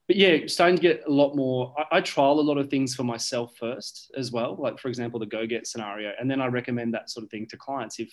but 0.08 0.16
yeah, 0.16 0.38
starting 0.48 0.78
to 0.78 0.82
get 0.82 1.04
a 1.06 1.12
lot 1.12 1.36
more. 1.36 1.74
I, 1.78 1.98
I, 1.98 2.02
trial 2.02 2.40
a 2.40 2.42
lot 2.42 2.58
of 2.58 2.70
things 2.70 2.96
for 2.96 3.04
myself 3.04 3.56
first 3.60 4.10
as 4.18 4.32
well. 4.32 4.56
Like 4.58 4.80
for 4.80 4.88
example, 4.88 5.20
the 5.20 5.26
GoGet 5.26 5.68
scenario, 5.68 6.14
and 6.20 6.32
then 6.32 6.40
I 6.40 6.48
recommend 6.48 6.94
that 6.94 7.10
sort 7.10 7.26
of 7.26 7.30
thing 7.30 7.46
to 7.48 7.58
clients 7.58 8.00
if 8.00 8.10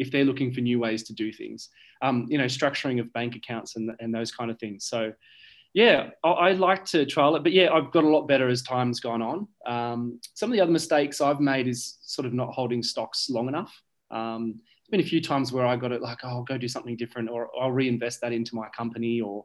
if 0.00 0.10
they're 0.10 0.24
looking 0.24 0.52
for 0.52 0.60
new 0.60 0.78
ways 0.78 1.02
to 1.04 1.12
do 1.14 1.32
things. 1.32 1.68
Um, 2.02 2.26
you 2.28 2.38
know, 2.38 2.46
structuring 2.46 3.00
of 3.00 3.12
bank 3.12 3.36
accounts 3.36 3.76
and, 3.76 3.90
and 4.00 4.14
those 4.14 4.32
kind 4.32 4.50
of 4.50 4.58
things. 4.58 4.86
So, 4.86 5.12
yeah, 5.74 6.10
I, 6.24 6.28
I, 6.30 6.52
like 6.52 6.86
to 6.86 7.04
trial 7.04 7.36
it, 7.36 7.42
but 7.42 7.52
yeah, 7.52 7.70
I've 7.70 7.90
got 7.90 8.04
a 8.04 8.08
lot 8.08 8.26
better 8.26 8.48
as 8.48 8.62
time's 8.62 8.98
gone 8.98 9.20
on. 9.20 9.46
Um, 9.66 10.18
some 10.32 10.50
of 10.50 10.54
the 10.56 10.62
other 10.62 10.72
mistakes 10.72 11.20
I've 11.20 11.40
made 11.40 11.68
is 11.68 11.98
sort 12.00 12.24
of 12.24 12.32
not 12.32 12.54
holding 12.54 12.82
stocks 12.82 13.28
long 13.28 13.48
enough. 13.48 13.82
Um, 14.10 14.60
been 14.90 15.00
a 15.00 15.04
few 15.04 15.20
times 15.20 15.52
where 15.52 15.66
I 15.66 15.76
got 15.76 15.92
it 15.92 16.02
like, 16.02 16.18
oh, 16.24 16.28
I'll 16.28 16.42
go 16.42 16.58
do 16.58 16.68
something 16.68 16.96
different, 16.96 17.30
or 17.30 17.50
I'll 17.60 17.72
reinvest 17.72 18.20
that 18.20 18.32
into 18.32 18.54
my 18.54 18.68
company, 18.76 19.20
or 19.20 19.44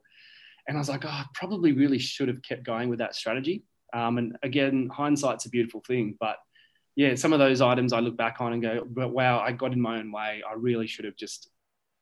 and 0.67 0.77
I 0.77 0.79
was 0.79 0.89
like, 0.89 1.05
oh, 1.05 1.09
I 1.09 1.25
probably 1.33 1.71
really 1.71 1.99
should 1.99 2.27
have 2.27 2.41
kept 2.41 2.63
going 2.63 2.89
with 2.89 2.99
that 2.99 3.15
strategy. 3.15 3.63
Um, 3.93 4.17
and 4.17 4.37
again, 4.43 4.89
hindsight's 4.91 5.45
a 5.45 5.49
beautiful 5.49 5.81
thing, 5.87 6.17
but 6.19 6.37
yeah, 6.95 7.15
some 7.15 7.33
of 7.33 7.39
those 7.39 7.61
items 7.61 7.93
I 7.93 7.99
look 7.99 8.17
back 8.17 8.37
on 8.39 8.53
and 8.53 8.61
go, 8.61 8.85
but 8.87 9.09
wow, 9.09 9.39
I 9.39 9.51
got 9.51 9.73
in 9.73 9.81
my 9.81 9.99
own 9.99 10.11
way. 10.11 10.41
I 10.49 10.53
really 10.55 10.87
should 10.87 11.05
have 11.05 11.17
just 11.17 11.49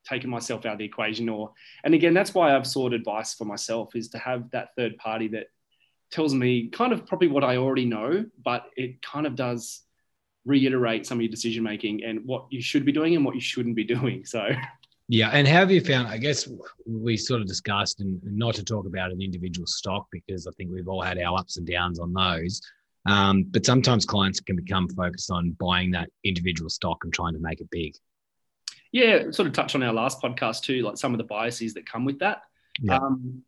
taken 0.08 0.30
myself 0.30 0.66
out 0.66 0.74
of 0.74 0.80
the 0.80 0.86
equation. 0.86 1.30
Or, 1.30 1.52
and 1.84 1.94
again, 1.94 2.14
that's 2.14 2.34
why 2.34 2.56
I've 2.56 2.68
sought 2.68 2.94
advice 2.94 3.34
for 3.34 3.46
myself 3.46 3.96
is 3.96 4.10
to 4.10 4.18
have 4.20 4.52
that 4.52 4.70
third 4.78 4.98
party 4.98 5.28
that 5.30 5.48
tells 6.12 6.36
me 6.36 6.68
kind 6.70 6.94
of 6.94 7.08
probably 7.08 7.28
what 7.28 7.44
I 7.44 7.58
already 7.58 7.86
know, 7.86 8.26
but 8.44 8.66
it 8.76 9.02
kind 9.02 9.26
of 9.26 9.36
does 9.36 9.82
reiterate 10.46 11.06
some 11.06 11.18
of 11.18 11.22
your 11.22 11.32
decision 11.32 11.64
making 11.64 12.04
and 12.04 12.26
what 12.26 12.46
you 12.50 12.62
should 12.62 12.86
be 12.86 12.92
doing 12.92 13.16
and 13.16 13.24
what 13.24 13.36
you 13.36 13.42
shouldn't 13.42 13.76
be 13.76 13.84
doing. 13.84 14.26
So. 14.26 14.50
Yeah, 15.10 15.30
and 15.30 15.48
how 15.48 15.60
have 15.60 15.72
you 15.72 15.82
found? 15.82 16.08
I 16.08 16.18
guess 16.18 16.48
we 16.88 17.18
sort 17.18 17.42
of 17.42 17.48
discussed, 17.48 18.00
and 18.00 18.22
not 18.24 18.56
to 18.56 18.64
talk 18.64 18.86
about 18.86 19.12
an 19.12 19.22
individual 19.22 19.68
stock 19.68 20.08
because 20.12 20.48
I 20.48 20.52
think 20.52 20.72
we've 20.72 20.88
all 20.88 21.02
had 21.02 21.20
our 21.20 21.38
ups 21.38 21.58
and 21.58 21.68
downs 21.68 22.00
on 22.00 22.14
those. 22.14 22.62
Um, 23.06 23.44
but 23.52 23.66
sometimes 23.66 24.06
clients 24.06 24.40
can 24.40 24.56
become 24.56 24.88
focused 24.90 25.30
on 25.30 25.58
buying 25.60 25.92
that 25.92 26.10
individual 26.24 26.70
stock 26.70 27.04
and 27.04 27.14
trying 27.14 27.34
to 27.34 27.40
make 27.40 27.60
it 27.60 27.70
big. 27.70 27.96
Yeah, 28.94 29.32
sort 29.32 29.48
of 29.48 29.54
touched 29.54 29.76
on 29.76 29.84
our 29.84 29.92
last 29.92 30.22
podcast 30.22 30.62
too, 30.62 30.84
like 30.84 30.98
some 30.98 31.14
of 31.14 31.18
the 31.18 31.26
biases 31.26 31.74
that 31.74 31.86
come 31.86 32.06
with 32.06 32.20
that. 32.20 32.44
Yeah. 32.80 32.98
Um, 32.98 33.44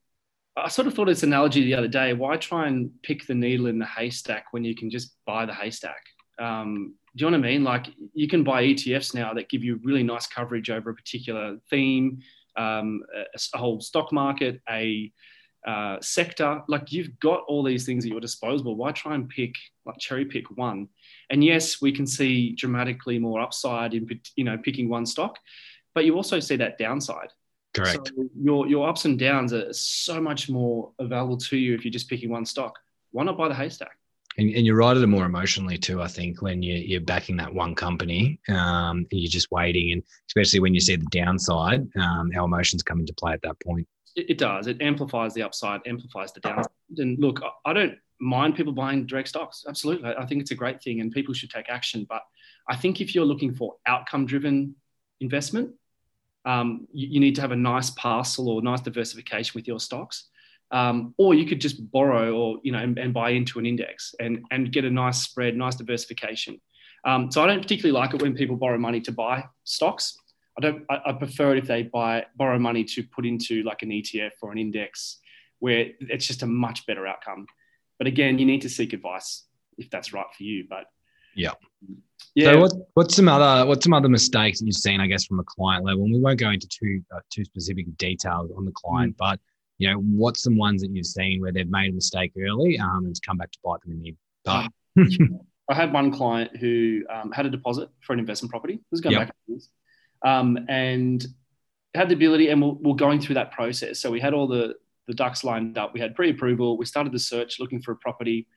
I 0.58 0.70
sort 0.70 0.88
of 0.88 0.94
thought 0.94 1.08
this 1.08 1.24
analogy 1.24 1.64
the 1.64 1.76
other 1.76 1.88
day. 1.88 2.14
Why 2.14 2.38
try 2.38 2.68
and 2.68 2.92
pick 3.02 3.28
the 3.28 3.36
needle 3.36 3.68
in 3.68 3.80
the 3.80 3.86
haystack 3.86 4.48
when 4.52 4.64
you 4.64 4.76
can 4.76 4.90
just 4.90 5.16
buy 5.26 5.46
the 5.46 5.54
haystack? 5.54 6.02
Um, 6.40 6.96
do 7.16 7.24
you 7.24 7.32
know 7.32 7.38
what 7.38 7.46
I 7.46 7.50
mean? 7.50 7.64
Like 7.64 7.88
you 8.14 8.28
can 8.28 8.44
buy 8.44 8.64
ETFs 8.64 9.14
now 9.14 9.34
that 9.34 9.50
give 9.50 9.64
you 9.64 9.80
really 9.84 10.04
nice 10.04 10.28
coverage 10.28 10.70
over 10.70 10.90
a 10.90 10.96
particular 10.96 11.58
theme, 11.70 12.20
um, 12.58 13.04
a, 13.16 13.40
a, 13.54 13.58
whole 13.58 13.80
stock 13.80 14.12
market, 14.12 14.62
a 14.70 15.12
uh, 15.66 15.98
sector. 16.02 16.62
Like 16.68 16.92
you've 16.92 17.18
got 17.20 17.44
all 17.48 17.64
these 17.64 17.86
things 17.86 18.06
at 18.06 18.12
your 18.12 18.20
disposal. 18.20 18.76
Why 18.76 18.92
try 18.92 19.16
and 19.16 19.30
pick 19.30 19.56
like 19.86 19.98
cherry 19.98 20.26
pick 20.26 20.52
one? 20.58 20.90
And 21.30 21.44
yes, 21.44 21.82
we 21.82 21.92
can 21.92 22.06
see 22.06 22.52
dramatically 22.52 23.18
more 23.18 23.40
upside 23.40 23.94
in 23.94 24.08
you 24.36 24.44
know 24.44 24.58
picking 24.58 24.90
one 24.90 25.06
stock, 25.06 25.40
but 25.94 26.06
you 26.06 26.16
also 26.16 26.40
see 26.40 26.58
that 26.58 26.78
downside. 26.78 27.30
Correct. 27.74 28.12
So 28.16 28.30
your 28.38 28.68
your 28.68 28.90
ups 28.90 29.06
and 29.06 29.18
downs 29.18 29.54
are 29.54 29.72
so 29.74 30.22
much 30.22 30.50
more 30.50 30.92
available 31.00 31.38
to 31.38 31.58
you 31.58 31.76
if 31.76 31.86
you're 31.86 31.92
just 31.92 32.10
picking 32.10 32.30
one 32.30 32.46
stock. 32.46 32.78
Why 33.12 33.24
not 33.24 33.38
buy 33.38 33.48
the 33.48 33.56
haystack? 33.56 33.98
And, 34.38 34.50
and 34.50 34.66
you 34.66 34.76
ride 34.76 34.98
it 34.98 35.08
more 35.08 35.26
emotionally 35.26 35.78
too. 35.78 36.02
I 36.02 36.08
think 36.08 36.42
when 36.42 36.62
you, 36.62 36.76
you're 36.76 37.02
backing 37.02 37.38
that 37.38 37.54
one 37.54 37.74
company, 37.74 38.40
um, 38.50 39.06
you're 39.12 39.30
just 39.30 39.50
waiting, 39.52 39.92
and 39.94 40.04
especially 40.28 40.60
when 40.60 40.74
you 40.74 40.82
see 40.82 40.98
the 40.98 41.06
downside, 41.10 41.88
um, 41.96 42.32
our 42.36 42.46
emotions 42.46 42.84
come 42.84 43.00
into 43.00 43.14
play 43.14 43.34
at 43.34 43.42
that 43.44 43.60
point 43.62 43.88
it, 44.16 44.32
it 44.32 44.38
does. 44.38 44.68
It 44.68 44.82
amplifies 44.82 45.34
the 45.34 45.44
upside, 45.44 45.82
amplifies 45.86 46.32
the 46.34 46.40
downside. 46.40 46.72
And 46.98 47.20
look, 47.20 47.42
I 47.66 47.74
don't 47.74 47.98
mind 48.20 48.56
people 48.56 48.74
buying 48.74 49.06
direct 49.06 49.28
stocks. 49.28 49.66
Absolutely. 49.68 50.14
I 50.18 50.26
think 50.26 50.42
it's 50.42 50.52
a 50.52 50.56
great 50.56 50.82
thing 50.82 51.02
and 51.02 51.12
people 51.12 51.34
should 51.34 51.50
take 51.50 51.70
action. 51.70 52.06
But 52.08 52.22
I 52.68 52.76
think 52.76 53.02
if 53.02 53.14
you're 53.14 53.26
looking 53.26 53.54
for 53.54 53.76
outcome 53.86 54.26
driven 54.26 54.76
investment, 55.20 55.72
um, 56.46 56.88
you, 56.94 57.08
you, 57.10 57.20
need 57.20 57.34
to 57.36 57.42
have 57.42 57.52
a 57.52 57.56
nice 57.56 57.90
parcel 57.92 58.50
or 58.50 58.62
nice 58.62 58.82
diversification 58.82 59.54
with 59.56 59.68
your 59.68 59.80
stocks. 59.80 60.30
Um, 60.72 61.14
or 61.18 61.36
you 61.36 61.46
could 61.46 61.62
just 61.62 61.92
borrow 61.92 62.36
or, 62.36 62.58
you 62.64 62.72
know, 62.72 62.80
and, 62.80 62.98
and, 62.98 63.14
buy 63.14 63.30
into 63.30 63.60
an 63.60 63.68
index 63.68 64.16
and, 64.20 64.44
and 64.50 64.72
get 64.72 64.84
a 64.84 64.90
nice 64.90 65.22
spread, 65.22 65.56
nice 65.56 65.76
diversification. 65.76 66.60
Um, 67.06 67.32
so 67.32 67.44
I 67.44 67.48
don't 67.48 67.62
particularly 67.62 67.98
like 67.98 68.14
it 68.16 68.22
when 68.22 68.34
people 68.34 68.56
borrow 68.56 68.80
money 68.80 69.00
to 69.02 69.12
buy 69.12 69.46
stocks. 69.64 70.18
I 70.58 70.62
don't. 70.62 70.86
I, 70.90 71.02
I, 71.08 71.14
prefer 71.14 71.52
it 71.52 71.60
if 71.60 71.68
they 71.68 71.84
buy 71.84 72.26
borrow 72.36 72.58
money 72.58 72.84
to 72.84 73.04
put 73.04 73.26
into 73.26 73.62
like 73.64 73.84
an 73.84 73.90
ETF 73.90 74.32
or 74.42 74.52
an 74.52 74.58
index, 74.58 75.20
where 75.60 75.88
it's 76.00 76.26
just 76.26 76.44
a 76.44 76.48
much 76.48 76.86
better 76.88 77.06
outcome. 77.06 77.46
But 78.00 78.08
again, 78.08 78.40
you 78.40 78.46
need 78.46 78.62
to 78.62 78.70
seek 78.70 78.94
advice 78.94 79.44
if 79.78 79.90
that's 79.90 80.14
right 80.14 80.26
for 80.36 80.44
you. 80.44 80.66
But 80.68 80.86
yeah, 81.36 81.52
yeah. 82.34 82.54
So 82.54 82.60
what, 82.62 82.72
what's 82.94 83.16
some 83.16 83.28
other 83.28 83.68
what's 83.68 83.84
some 83.84 83.94
other 83.94 84.10
mistakes 84.10 84.60
that 84.60 84.66
you've 84.66 84.76
seen? 84.76 85.02
I 85.02 85.08
guess 85.08 85.26
from 85.26 85.40
a 85.40 85.44
client 85.44 85.86
level, 85.86 86.04
and 86.04 86.14
we 86.14 86.20
won't 86.20 86.40
go 86.40 86.50
into 86.50 86.68
too 86.68 87.04
uh, 87.14 87.20
too 87.30 87.44
specific 87.44 87.86
details 87.98 88.50
on 88.58 88.66
the 88.66 88.72
client, 88.72 89.14
mm. 89.14 89.18
but 89.18 89.40
you 89.78 89.90
know, 89.90 89.98
what's 90.00 90.42
some 90.42 90.58
ones 90.58 90.82
that 90.82 90.92
you've 90.92 91.06
seen 91.06 91.42
where 91.42 91.52
they've 91.52 91.70
made 91.70 91.92
a 91.92 91.94
mistake 91.94 92.32
early 92.40 92.80
um, 92.80 93.00
and 93.00 93.10
it's 93.10 93.20
come 93.20 93.38
back 93.38 93.52
to 93.52 93.60
bite 93.64 93.82
them 93.82 93.94
in 93.94 94.02
the 94.02 94.16
butt? 94.44 94.72
I 95.70 95.74
had 95.74 95.92
one 95.92 96.12
client 96.12 96.56
who 96.58 97.04
um, 97.10 97.32
had 97.32 97.46
a 97.46 97.50
deposit 97.50 97.90
for 98.02 98.14
an 98.14 98.20
investment 98.20 98.52
property. 98.52 98.76
This 98.92 99.00
is 99.00 99.02
going 99.02 99.16
yep. 99.16 99.28
back 99.28 99.36
years, 99.48 99.70
um, 100.24 100.60
and 100.70 101.26
had 101.96 102.10
the 102.10 102.14
ability, 102.16 102.50
and 102.50 102.62
we're, 102.62 102.74
we're 102.74 102.96
going 102.96 103.20
through 103.20 103.36
that 103.36 103.52
process. 103.52 104.00
So 104.00 104.12
we 104.12 104.20
had 104.20 104.34
all 104.34 104.48
the 104.48 104.76
the 105.08 105.14
ducks 105.14 105.44
lined 105.44 105.78
up. 105.78 105.94
We 105.94 106.00
had 106.00 106.16
pre-approval. 106.16 106.78
We 106.78 106.86
started 106.86 107.14
the 107.14 107.20
search, 107.20 107.60
looking 107.60 107.82
for 107.82 107.92
a 107.92 107.96
property, 107.96 108.48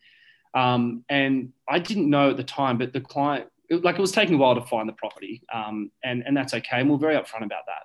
um, 0.55 1.05
and 1.09 1.53
I 1.69 1.79
didn't 1.79 2.09
know 2.09 2.31
at 2.31 2.37
the 2.37 2.45
time, 2.45 2.79
but 2.79 2.93
the 2.93 3.01
client, 3.01 3.49
like, 3.71 3.99
it 3.99 4.01
was 4.01 4.13
taking 4.13 4.35
a 4.35 4.39
while 4.39 4.55
to 4.55 4.63
find 4.63 4.89
the 4.89 4.95
property, 4.95 5.43
um, 5.53 5.91
and 6.05 6.23
and 6.27 6.37
that's 6.37 6.53
okay. 6.55 6.81
And 6.81 6.91
we're 6.91 6.99
very 6.99 7.17
upfront 7.17 7.45
about 7.45 7.65
that. 7.67 7.85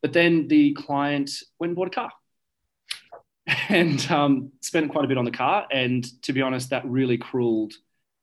But 0.00 0.12
then 0.14 0.48
the 0.48 0.72
client 0.72 1.30
went 1.58 1.70
and 1.70 1.76
bought 1.76 1.88
a 1.88 1.90
car 1.90 2.12
and 3.68 4.10
um, 4.10 4.52
spent 4.60 4.90
quite 4.90 5.04
a 5.04 5.08
bit 5.08 5.18
on 5.18 5.24
the 5.24 5.30
car. 5.30 5.66
And 5.72 6.04
to 6.22 6.32
be 6.32 6.42
honest, 6.42 6.70
that 6.70 6.84
really 6.86 7.18
crueled 7.18 7.72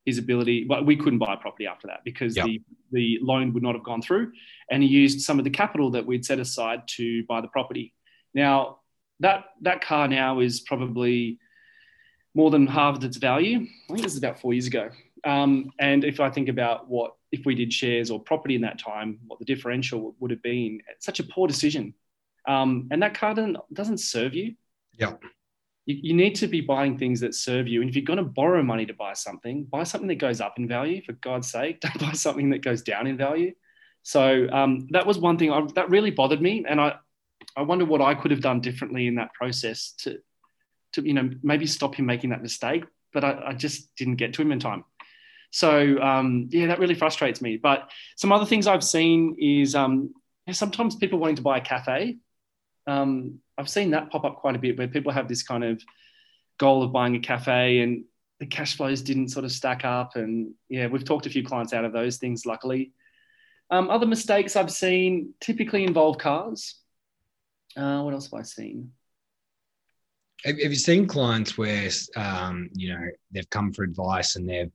his 0.06 0.18
ability. 0.18 0.66
But 0.66 0.86
we 0.86 0.96
couldn't 0.96 1.20
buy 1.20 1.34
a 1.34 1.38
property 1.38 1.66
after 1.66 1.88
that 1.88 2.02
because 2.04 2.36
yep. 2.36 2.46
the, 2.46 2.62
the 2.92 3.20
loan 3.22 3.54
would 3.54 3.64
not 3.64 3.74
have 3.76 3.84
gone 3.84 4.02
through. 4.02 4.32
And 4.70 4.84
he 4.84 4.90
used 4.90 5.22
some 5.22 5.40
of 5.40 5.44
the 5.44 5.52
capital 5.52 5.92
that 5.92 6.06
we'd 6.06 6.26
set 6.26 6.40
aside 6.40 6.88
to 6.90 7.24
buy 7.26 7.42
the 7.42 7.48
property. 7.48 7.94
Now, 8.34 8.80
that, 9.20 9.46
that 9.62 9.82
car 9.82 10.08
now 10.08 10.42
is 10.42 10.62
probably 10.62 11.40
more 12.36 12.52
than 12.52 12.68
half 12.68 12.98
of 12.98 13.04
its 13.04 13.18
value. 13.18 13.60
I 13.60 13.94
think 13.94 14.04
this 14.04 14.12
is 14.12 14.18
about 14.18 14.40
four 14.40 14.54
years 14.54 14.68
ago. 14.68 14.90
Um, 15.24 15.72
and 15.80 16.04
if 16.04 16.20
I 16.20 16.30
think 16.30 16.50
about 16.50 16.88
what 16.88 17.14
if 17.32 17.46
we 17.46 17.56
did 17.56 17.74
shares 17.74 18.12
or 18.12 18.20
property 18.20 18.56
in 18.56 18.62
that 18.62 18.78
time, 18.78 19.20
what 19.26 19.40
the 19.40 19.46
differential 19.46 20.16
would 20.20 20.32
have 20.32 20.44
been, 20.44 20.82
it's 20.92 21.06
such 21.06 21.20
a 21.20 21.24
poor 21.24 21.48
decision. 21.48 21.94
Um, 22.48 22.90
and 22.92 23.02
that 23.02 23.18
car 23.18 23.34
doesn't, 23.34 23.58
doesn't 23.74 23.98
serve 23.98 24.36
you. 24.36 24.56
Yeah. 24.98 25.14
You, 25.86 26.00
you, 26.02 26.14
need 26.14 26.36
to 26.36 26.48
be 26.48 26.62
buying 26.62 26.98
things 26.98 27.20
that 27.20 27.36
serve 27.36 27.68
you. 27.68 27.82
And 27.82 27.90
if 27.90 27.96
you're 27.96 28.06
going 28.06 28.18
to 28.18 28.24
borrow 28.24 28.64
money 28.64 28.86
to 28.86 28.94
buy 28.94 29.14
something, 29.14 29.66
buy 29.66 29.84
something 29.84 30.08
that 30.08 30.16
goes 30.16 30.42
up 30.42 30.56
in 30.58 30.68
value. 30.68 31.02
For 31.04 31.14
God's 31.14 31.50
sake, 31.50 31.80
don't 31.82 32.00
buy 32.00 32.14
something 32.14 32.50
that 32.52 32.64
goes 32.64 32.82
down 32.82 33.08
in 33.08 33.18
value. 33.18 33.54
So 34.04 34.48
um, 34.52 34.88
that 34.92 35.08
was 35.08 35.18
one 35.18 35.38
thing 35.38 35.52
I, 35.52 35.62
that 35.74 35.90
really 35.90 36.12
bothered 36.12 36.42
me, 36.42 36.64
and 36.68 36.80
I, 36.80 36.94
I 37.58 37.64
wonder 37.64 37.86
what 37.86 38.02
I 38.02 38.14
could 38.14 38.30
have 38.30 38.42
done 38.42 38.62
differently 38.62 39.08
in 39.08 39.16
that 39.16 39.34
process 39.34 39.94
to, 40.00 40.20
to 40.94 41.02
you 41.02 41.14
know, 41.14 41.32
maybe 41.42 41.66
stop 41.66 41.96
him 41.96 42.06
making 42.06 42.30
that 42.30 42.44
mistake. 42.44 42.84
But 43.14 43.24
I, 43.24 43.42
I 43.48 43.54
just 43.54 43.96
didn't 43.96 44.18
get 44.18 44.34
to 44.34 44.44
him 44.44 44.52
in 44.52 44.60
time. 44.60 44.84
So 45.52 46.00
um, 46.02 46.50
yeah, 46.52 46.68
that 46.68 46.80
really 46.80 46.96
frustrates 46.96 47.42
me. 47.42 47.58
But 47.58 47.90
some 48.18 48.32
other 48.32 48.46
things 48.46 48.68
I've 48.68 48.84
seen 48.84 49.38
is 49.40 49.74
um, 49.74 50.14
sometimes 50.52 50.96
people 50.96 51.18
wanting 51.18 51.38
to 51.38 51.42
buy 51.42 51.58
a 51.58 51.62
cafe. 51.62 52.18
Um, 52.88 53.40
I've 53.58 53.70
seen 53.70 53.92
that 53.92 54.10
pop 54.10 54.26
up 54.26 54.38
quite 54.38 54.56
a 54.56 54.60
bit 54.60 54.78
where 54.78 54.88
people 54.88 55.12
have 55.12 55.28
this 55.28 55.44
kind 55.44 55.64
of 55.64 55.82
goal 56.58 56.84
of 56.84 56.92
buying 56.92 57.16
a 57.16 57.20
cafe 57.20 57.80
and 57.80 58.06
the 58.40 58.46
cash 58.46 58.76
flows 58.76 59.02
didn't 59.02 59.30
sort 59.30 59.46
of 59.46 59.52
stack 59.52 59.86
up. 59.86 60.16
And 60.16 60.54
yeah, 60.70 60.88
we've 60.88 61.06
talked 61.06 61.26
a 61.26 61.30
few 61.30 61.44
clients 61.44 61.74
out 61.74 61.86
of 61.86 61.94
those 61.94 62.18
things, 62.18 62.46
luckily. 62.46 62.92
Um, 63.72 63.90
other 63.90 64.06
mistakes 64.06 64.56
I've 64.56 64.72
seen 64.72 65.34
typically 65.40 65.84
involve 65.84 66.18
cars. 66.18 66.76
Uh, 67.76 68.02
what 68.02 68.14
else 68.14 68.30
have 68.32 68.40
I 68.40 68.44
seen? 68.44 68.92
Have, 70.44 70.60
you 70.60 70.76
seen 70.76 71.08
clients 71.08 71.58
where 71.58 71.90
um, 72.16 72.70
you 72.74 72.94
know 72.94 73.02
they've 73.32 73.50
come 73.50 73.74
for 73.74 73.84
advice 73.84 74.36
and 74.36 74.48
they've 74.48 74.72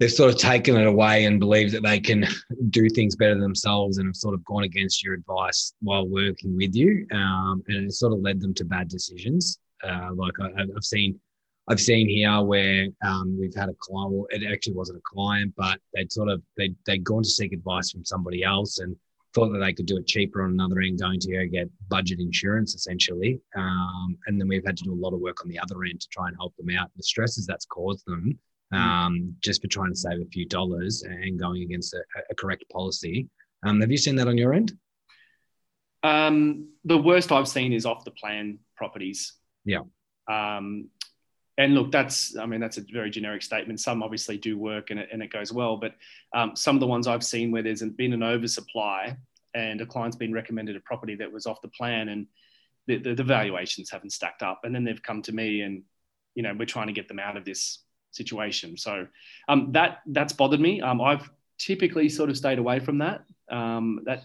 they've 0.00 0.10
sort 0.10 0.32
of 0.32 0.38
taken 0.38 0.76
it 0.76 0.86
away 0.86 1.26
and 1.26 1.38
believe 1.38 1.70
that 1.70 1.82
they 1.82 2.00
can 2.00 2.26
do 2.70 2.88
things 2.88 3.14
better 3.14 3.38
themselves 3.38 3.98
and 3.98 4.08
have 4.08 4.16
sort 4.16 4.34
of 4.34 4.44
gone 4.44 4.64
against 4.64 5.04
your 5.04 5.14
advice 5.14 5.74
while 5.80 6.08
working 6.08 6.56
with 6.56 6.74
you, 6.74 7.06
um, 7.12 7.62
and 7.68 7.86
it 7.86 7.92
sort 7.92 8.14
of 8.14 8.20
led 8.20 8.40
them 8.40 8.54
to 8.54 8.64
bad 8.64 8.88
decisions. 8.88 9.60
Uh, 9.84 10.08
like 10.14 10.34
I, 10.40 10.48
have 10.58 10.82
seen, 10.84 11.20
I've 11.68 11.80
seen 11.80 12.08
here 12.08 12.42
where 12.42 12.88
um, 13.04 13.38
we've 13.38 13.54
had 13.54 13.68
a 13.68 13.74
client. 13.78 14.12
Well, 14.12 14.26
it 14.30 14.50
actually 14.50 14.74
wasn't 14.74 14.98
a 14.98 15.02
client, 15.04 15.52
but 15.56 15.78
they'd 15.94 16.10
sort 16.10 16.28
of 16.28 16.42
they 16.56 16.74
they'd 16.86 17.04
gone 17.04 17.22
to 17.22 17.28
seek 17.28 17.52
advice 17.52 17.90
from 17.90 18.04
somebody 18.04 18.42
else 18.42 18.78
and 18.78 18.96
thought 19.32 19.52
that 19.52 19.60
they 19.60 19.72
could 19.72 19.86
do 19.86 19.96
it 19.96 20.06
cheaper 20.06 20.42
on 20.42 20.50
another 20.50 20.80
end, 20.80 20.98
going 20.98 21.20
to 21.20 21.46
get 21.46 21.68
budget 21.88 22.18
insurance 22.18 22.74
essentially. 22.74 23.40
Um, 23.54 24.18
and 24.26 24.40
then 24.40 24.48
we've 24.48 24.66
had 24.66 24.76
to 24.78 24.84
do 24.84 24.92
a 24.92 25.02
lot 25.02 25.14
of 25.14 25.20
work 25.20 25.42
on 25.44 25.48
the 25.48 25.58
other 25.58 25.84
end 25.84 26.00
to 26.00 26.08
try 26.08 26.26
and 26.26 26.36
help 26.36 26.54
them 26.56 26.76
out. 26.76 26.90
The 26.96 27.02
stresses 27.02 27.46
that's 27.46 27.66
caused 27.66 28.04
them. 28.06 28.38
Um, 28.72 29.34
just 29.40 29.60
for 29.62 29.68
trying 29.68 29.90
to 29.90 29.96
save 29.96 30.20
a 30.20 30.26
few 30.26 30.46
dollars 30.46 31.02
and 31.02 31.38
going 31.38 31.62
against 31.62 31.94
a, 31.94 32.02
a 32.30 32.34
correct 32.34 32.64
policy. 32.72 33.28
Um, 33.64 33.80
have 33.80 33.90
you 33.90 33.96
seen 33.96 34.16
that 34.16 34.28
on 34.28 34.38
your 34.38 34.54
end? 34.54 34.72
Um, 36.02 36.68
the 36.84 36.98
worst 36.98 37.32
I've 37.32 37.48
seen 37.48 37.72
is 37.72 37.84
off 37.84 38.04
the 38.04 38.10
plan 38.10 38.58
properties. 38.76 39.34
Yeah. 39.64 39.80
Um, 40.28 40.88
and 41.58 41.74
look, 41.74 41.92
that's 41.92 42.36
I 42.38 42.46
mean 42.46 42.60
that's 42.60 42.78
a 42.78 42.84
very 42.92 43.10
generic 43.10 43.42
statement. 43.42 43.80
Some 43.80 44.02
obviously 44.02 44.38
do 44.38 44.56
work 44.56 44.90
and 44.90 45.00
it, 45.00 45.10
and 45.12 45.22
it 45.22 45.30
goes 45.30 45.52
well, 45.52 45.76
but 45.76 45.94
um, 46.34 46.56
some 46.56 46.74
of 46.76 46.80
the 46.80 46.86
ones 46.86 47.06
I've 47.06 47.24
seen 47.24 47.50
where 47.50 47.62
there's 47.62 47.82
been 47.82 48.14
an 48.14 48.22
oversupply 48.22 49.16
and 49.54 49.80
a 49.80 49.86
client's 49.86 50.16
been 50.16 50.32
recommended 50.32 50.76
a 50.76 50.80
property 50.80 51.16
that 51.16 51.30
was 51.30 51.46
off 51.46 51.60
the 51.60 51.68
plan 51.68 52.08
and 52.08 52.26
the, 52.86 52.96
the, 52.98 53.14
the 53.14 53.24
valuations 53.24 53.90
haven't 53.90 54.10
stacked 54.10 54.42
up, 54.42 54.60
and 54.64 54.74
then 54.74 54.84
they've 54.84 55.02
come 55.02 55.20
to 55.22 55.32
me 55.32 55.60
and 55.60 55.82
you 56.34 56.42
know 56.42 56.54
we're 56.58 56.64
trying 56.64 56.86
to 56.86 56.94
get 56.94 57.08
them 57.08 57.18
out 57.18 57.36
of 57.36 57.44
this 57.44 57.80
situation. 58.10 58.76
So 58.76 59.06
um, 59.48 59.72
that 59.72 60.00
that's 60.06 60.32
bothered 60.32 60.60
me. 60.60 60.80
Um, 60.80 61.00
I've 61.00 61.28
typically 61.58 62.08
sort 62.08 62.30
of 62.30 62.36
stayed 62.36 62.58
away 62.58 62.80
from 62.80 62.98
that. 62.98 63.24
Um, 63.50 64.00
that 64.06 64.22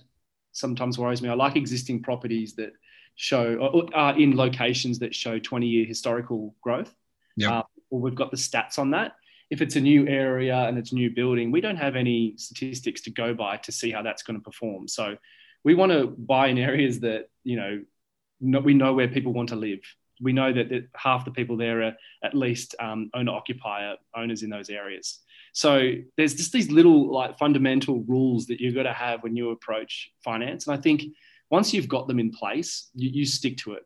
sometimes 0.52 0.98
worries 0.98 1.22
me. 1.22 1.30
I 1.30 1.34
like 1.34 1.56
existing 1.56 2.02
properties 2.04 2.56
that 2.56 2.74
show 3.16 3.56
or 3.56 3.86
are 3.94 4.20
in 4.20 4.36
locations 4.36 5.00
that 5.00 5.16
show 5.16 5.40
20 5.40 5.68
year 5.68 5.86
historical 5.86 6.56
growth. 6.62 6.94
Yeah. 7.36 7.60
Uh, 7.60 7.64
or 7.90 8.00
we've 8.00 8.16
got 8.16 8.32
the 8.32 8.38
stats 8.38 8.80
on 8.80 8.92
that. 8.92 9.14
If 9.50 9.62
it's 9.62 9.76
a 9.76 9.82
new 9.82 10.08
area 10.08 10.58
and 10.58 10.78
it's 10.78 10.92
a 10.92 10.96
new 10.96 11.12
building, 11.12 11.52
we 11.52 11.62
don't 11.62 11.76
have 11.76 11.96
any 11.96 12.34
statistics 12.38 13.02
to 13.02 13.12
go 13.12 13.34
by 13.34 13.58
to 13.58 13.72
see 13.72 13.92
how 13.92 14.02
that's 14.02 14.24
going 14.24 14.40
to 14.40 14.44
perform. 14.44 14.88
So 14.88 15.18
we 15.64 15.76
want 15.76 15.92
to 15.92 16.08
buy 16.08 16.48
in 16.48 16.58
areas 16.58 17.02
that 17.02 17.30
you 17.44 17.58
know 17.58 17.84
we 18.40 18.74
know 18.74 18.94
where 18.94 19.08
people 19.08 19.34
want 19.34 19.50
to 19.50 19.56
live 19.56 19.80
we 20.22 20.34
know 20.34 20.54
that, 20.54 20.70
that 20.70 20.88
half 20.96 21.26
the 21.26 21.32
people 21.32 21.58
there 21.58 21.84
are 21.84 21.94
at 22.24 22.34
least 22.34 22.76
um, 22.80 23.10
owner 23.14 23.32
occupier 23.32 23.96
owners 24.16 24.44
in 24.44 24.50
those 24.50 24.70
areas. 24.70 25.20
So 25.54 25.94
there's 26.18 26.34
just 26.34 26.52
these 26.52 26.70
little 26.70 27.12
like 27.12 27.38
fundamental 27.38 28.04
rules 28.08 28.46
that 28.48 28.60
you've 28.60 28.76
got 28.76 28.84
to 28.84 28.94
have 28.94 29.24
when 29.24 29.36
you 29.36 29.52
approach 29.52 30.12
finance. 30.24 30.68
And 30.68 30.78
I 30.78 30.82
think 30.82 31.04
once 31.50 31.74
you've 31.74 31.88
got 31.88 32.08
them 32.08 32.20
in 32.20 32.32
place, 32.32 32.90
you, 32.94 33.10
you 33.10 33.26
stick 33.26 33.58
to 33.58 33.74
it 33.74 33.84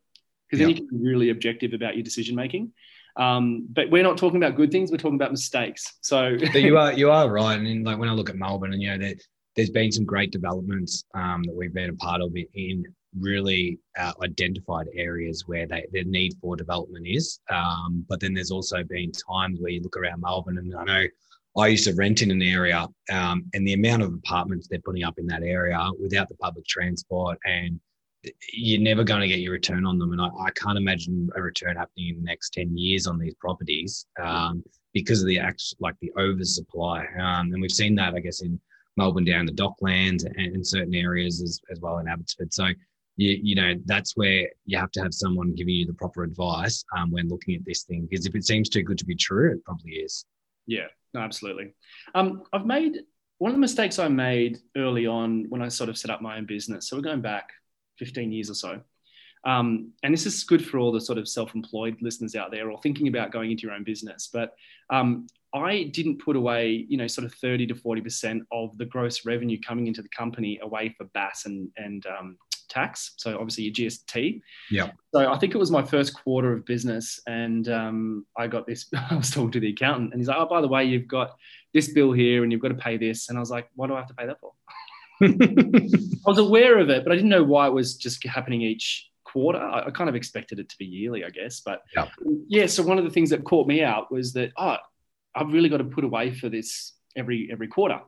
because 0.48 0.60
then 0.60 0.70
you 0.70 0.76
can 0.76 0.88
be 0.88 0.98
really 0.98 1.30
objective 1.30 1.74
about 1.74 1.96
your 1.96 2.04
decision 2.04 2.36
making. 2.36 2.72
Um, 3.18 3.68
but 3.70 3.90
we're 3.90 4.04
not 4.04 4.18
talking 4.18 4.38
about 4.38 4.56
good 4.56 4.72
things; 4.72 4.92
we're 4.92 4.98
talking 4.98 5.16
about 5.16 5.32
mistakes. 5.32 5.94
So 6.02 6.30
you 6.54 6.78
are 6.78 6.94
you 6.94 7.12
are 7.12 7.30
right. 7.30 7.60
And 7.60 7.86
like 7.86 7.98
when 7.98 8.10
I 8.10 8.14
look 8.14 8.30
at 8.30 8.36
Melbourne, 8.36 8.74
and 8.74 8.82
you 8.82 8.90
know 8.90 8.98
that 9.06 9.22
there's 9.56 9.70
been 9.70 9.92
some 9.92 10.06
great 10.06 10.32
developments 10.32 11.04
um, 11.14 11.44
that 11.44 11.54
we've 11.54 11.74
been 11.74 11.90
a 11.90 11.96
part 11.96 12.22
of 12.22 12.34
in 12.54 12.86
really 13.18 13.80
uh, 13.98 14.14
identified 14.24 14.88
areas 14.96 15.48
where 15.48 15.66
they, 15.66 15.86
their 15.92 16.04
need 16.04 16.34
for 16.42 16.56
development 16.56 17.08
is. 17.08 17.40
Um, 17.50 18.06
but 18.08 18.20
then 18.20 18.34
there's 18.34 18.52
also 18.52 18.84
been 18.84 19.12
times 19.12 19.60
where 19.60 19.72
you 19.72 19.82
look 19.82 19.98
around 19.98 20.22
Melbourne, 20.22 20.58
and 20.58 20.76
I 20.76 20.84
know 20.84 21.08
I 21.58 21.68
used 21.68 21.86
to 21.86 21.96
rent 21.96 22.22
in 22.22 22.32
an 22.32 22.42
area, 22.42 22.88
um, 23.12 23.46
and 23.54 23.68
the 23.68 23.74
amount 23.74 24.04
of 24.04 24.14
apartments 24.14 24.68
they're 24.68 24.80
putting 24.80 25.04
up 25.04 25.18
in 25.18 25.28
that 25.28 25.44
area 25.44 25.80
without 26.02 26.30
the 26.30 26.36
public 26.36 26.66
transport, 26.66 27.38
and 27.46 27.80
you're 28.54 28.82
never 28.82 29.04
going 29.04 29.22
to 29.22 29.28
get 29.28 29.40
your 29.40 29.54
return 29.54 29.86
on 29.86 29.98
them. 29.98 30.12
And 30.12 30.22
I, 30.22 30.28
I 30.28 30.52
can't 30.52 30.78
imagine 30.78 31.30
a 31.36 31.42
return 31.42 31.78
happening 31.78 32.10
in 32.10 32.16
the 32.18 32.26
next 32.26 32.54
10 32.54 32.78
years 32.78 33.08
on 33.08 33.18
these 33.18 33.34
properties 33.36 34.06
um, 34.22 34.64
because 34.94 35.22
of 35.22 35.28
the 35.28 35.40
act, 35.40 35.64
like 35.80 35.96
the 36.02 36.12
oversupply. 36.18 37.06
Um, 37.18 37.54
and 37.54 37.62
we've 37.62 37.72
seen 37.72 37.96
that, 37.96 38.14
I 38.14 38.20
guess, 38.20 38.42
in 38.42 38.60
Melbourne 38.98 39.24
down 39.24 39.46
the 39.46 39.54
Docklands 39.54 40.26
and, 40.26 40.36
and 40.38 40.68
certain 40.68 40.96
areas 40.96 41.42
as, 41.42 41.62
as 41.72 41.80
well 41.80 42.00
in 42.00 42.08
Abbotsford. 42.08 42.54
So 42.54 42.68
you, 43.20 43.38
you 43.44 43.56
know 43.56 43.74
that's 43.86 44.16
where 44.16 44.50
you 44.66 44.78
have 44.78 44.92
to 44.92 45.02
have 45.02 45.14
someone 45.14 45.54
giving 45.54 45.76
you 45.76 45.86
the 45.86 45.94
proper 45.94 46.24
advice 46.24 46.86
um, 46.98 47.12
when 47.12 47.28
looking 47.28 47.54
at 47.54 47.66
this 47.66 47.84
thing 47.84 48.08
because 48.10 48.26
if 48.26 48.34
it 48.34 48.46
seems 48.46 48.70
too 48.70 48.82
good 48.82 48.98
to 48.98 49.06
be 49.06 49.16
true 49.16 49.52
it 49.52 49.64
probably 49.66 49.92
is. 49.92 50.26
Yeah 50.66 50.88
no, 51.14 51.22
absolutely. 51.22 51.74
Um, 52.16 52.44
i've 52.54 52.66
made 52.66 53.00
one 53.40 53.52
of 53.52 53.56
the 53.56 53.62
mistakes 53.62 54.00
i 54.00 54.08
made 54.08 54.60
early 54.78 55.06
on 55.06 55.46
when 55.50 55.62
i 55.62 55.68
sort 55.68 55.90
of 55.90 55.98
set 55.98 56.12
up 56.12 56.22
my 56.22 56.38
own 56.38 56.46
business 56.46 56.88
so 56.88 56.96
we're 56.96 57.02
going 57.02 57.22
back 57.22 57.50
15 57.98 58.32
years 58.32 58.50
or 58.50 58.56
so 58.56 58.82
um, 59.46 59.94
and 60.04 60.14
this 60.14 60.26
is 60.26 60.44
good 60.44 60.66
for 60.66 60.80
all 60.80 60.92
the 60.92 61.00
sort 61.00 61.18
of 61.18 61.26
self-employed 61.26 61.96
listeners 62.02 62.36
out 62.36 62.52
there 62.52 62.70
or 62.70 62.78
thinking 62.82 63.08
about 63.08 63.32
going 63.32 63.52
into 63.52 63.64
your 63.64 63.74
own 63.74 63.84
business 63.84 64.30
but 64.32 64.54
um, 64.90 65.28
i 65.54 65.84
didn't 65.94 66.24
put 66.24 66.36
away 66.36 66.86
you 66.88 66.98
know 66.98 67.08
sort 67.08 67.26
of 67.26 67.34
30 67.34 67.68
to 67.68 67.76
40 67.76 68.02
percent 68.02 68.44
of 68.52 68.78
the 68.78 68.86
gross 68.86 69.26
revenue 69.26 69.60
coming 69.60 69.88
into 69.88 70.02
the 70.02 70.10
company 70.10 70.60
away 70.62 70.94
for 70.98 71.06
BAS 71.14 71.46
and 71.46 71.70
and 71.78 72.06
um, 72.06 72.38
tax. 72.70 73.14
So 73.18 73.36
obviously 73.36 73.66
your 73.66 73.74
GST. 73.74 74.42
Yeah. 74.72 74.92
So 75.14 75.32
I 75.32 75.38
think 75.38 75.56
it 75.56 75.58
was 75.58 75.72
my 75.72 75.84
first 75.84 76.14
quarter 76.14 76.54
of 76.54 76.66
business, 76.66 77.20
and 77.28 77.68
um, 77.70 78.26
I 78.38 78.48
got 78.48 78.68
this. 78.68 78.86
I 79.10 79.16
was 79.16 79.32
talking 79.32 79.52
to 79.52 79.60
the 79.60 79.72
accountant, 79.72 80.14
and 80.14 80.22
he's 80.22 80.28
like, 80.28 80.38
"Oh, 80.38 80.46
by 80.46 80.62
the 80.62 80.68
way, 80.68 80.86
you've 80.86 81.08
got 81.08 81.36
this 81.74 81.92
bill 81.92 82.12
here, 82.12 82.44
and 82.44 82.52
you've 82.52 82.62
got 82.62 82.70
to 82.70 82.76
pay 82.76 82.98
this." 82.98 83.30
And 83.30 83.38
I 83.38 83.42
was 83.42 83.52
like, 83.52 83.70
"Why 83.76 83.88
do 83.88 83.96
I 83.96 84.00
have 84.00 84.08
to 84.08 84.14
pay 84.14 84.28
that 84.28 84.40
for?" 84.40 84.54
I 85.22 86.30
was 86.30 86.38
aware 86.38 86.80
of 86.80 86.90
it, 86.90 87.04
but 87.04 87.12
I 87.12 87.16
didn't 87.16 87.30
know 87.30 87.44
why 87.44 87.68
it 87.68 87.74
was 87.74 87.98
just 87.98 88.26
happening 88.26 88.62
each 88.62 89.10
quarter. 89.26 89.60
I, 89.60 89.88
I, 89.88 89.92
kind 89.92 90.10
of 90.10 90.16
expected 90.16 90.60
it 90.60 90.70
to 90.70 90.78
be 90.78 90.86
yearly, 90.86 91.26
I 91.26 91.30
guess. 91.30 91.60
But 91.60 91.82
yeah. 91.96 92.08
yeah, 92.48 92.66
so 92.68 92.84
one 92.84 92.98
of 92.98 93.04
the 93.04 93.10
things 93.10 93.30
that 93.32 93.44
caught 93.44 93.68
me 93.68 93.84
out 93.84 94.12
was 94.12 94.34
that 94.34 94.52
oh, 94.58 94.78
I've 95.36 95.52
really 95.52 95.70
got 95.70 95.78
to 95.78 95.84
put 95.84 96.04
away 96.04 96.34
for 96.34 96.50
this 96.50 96.94
every 97.16 97.50
every 97.52 97.68
quarter. 97.68 98.00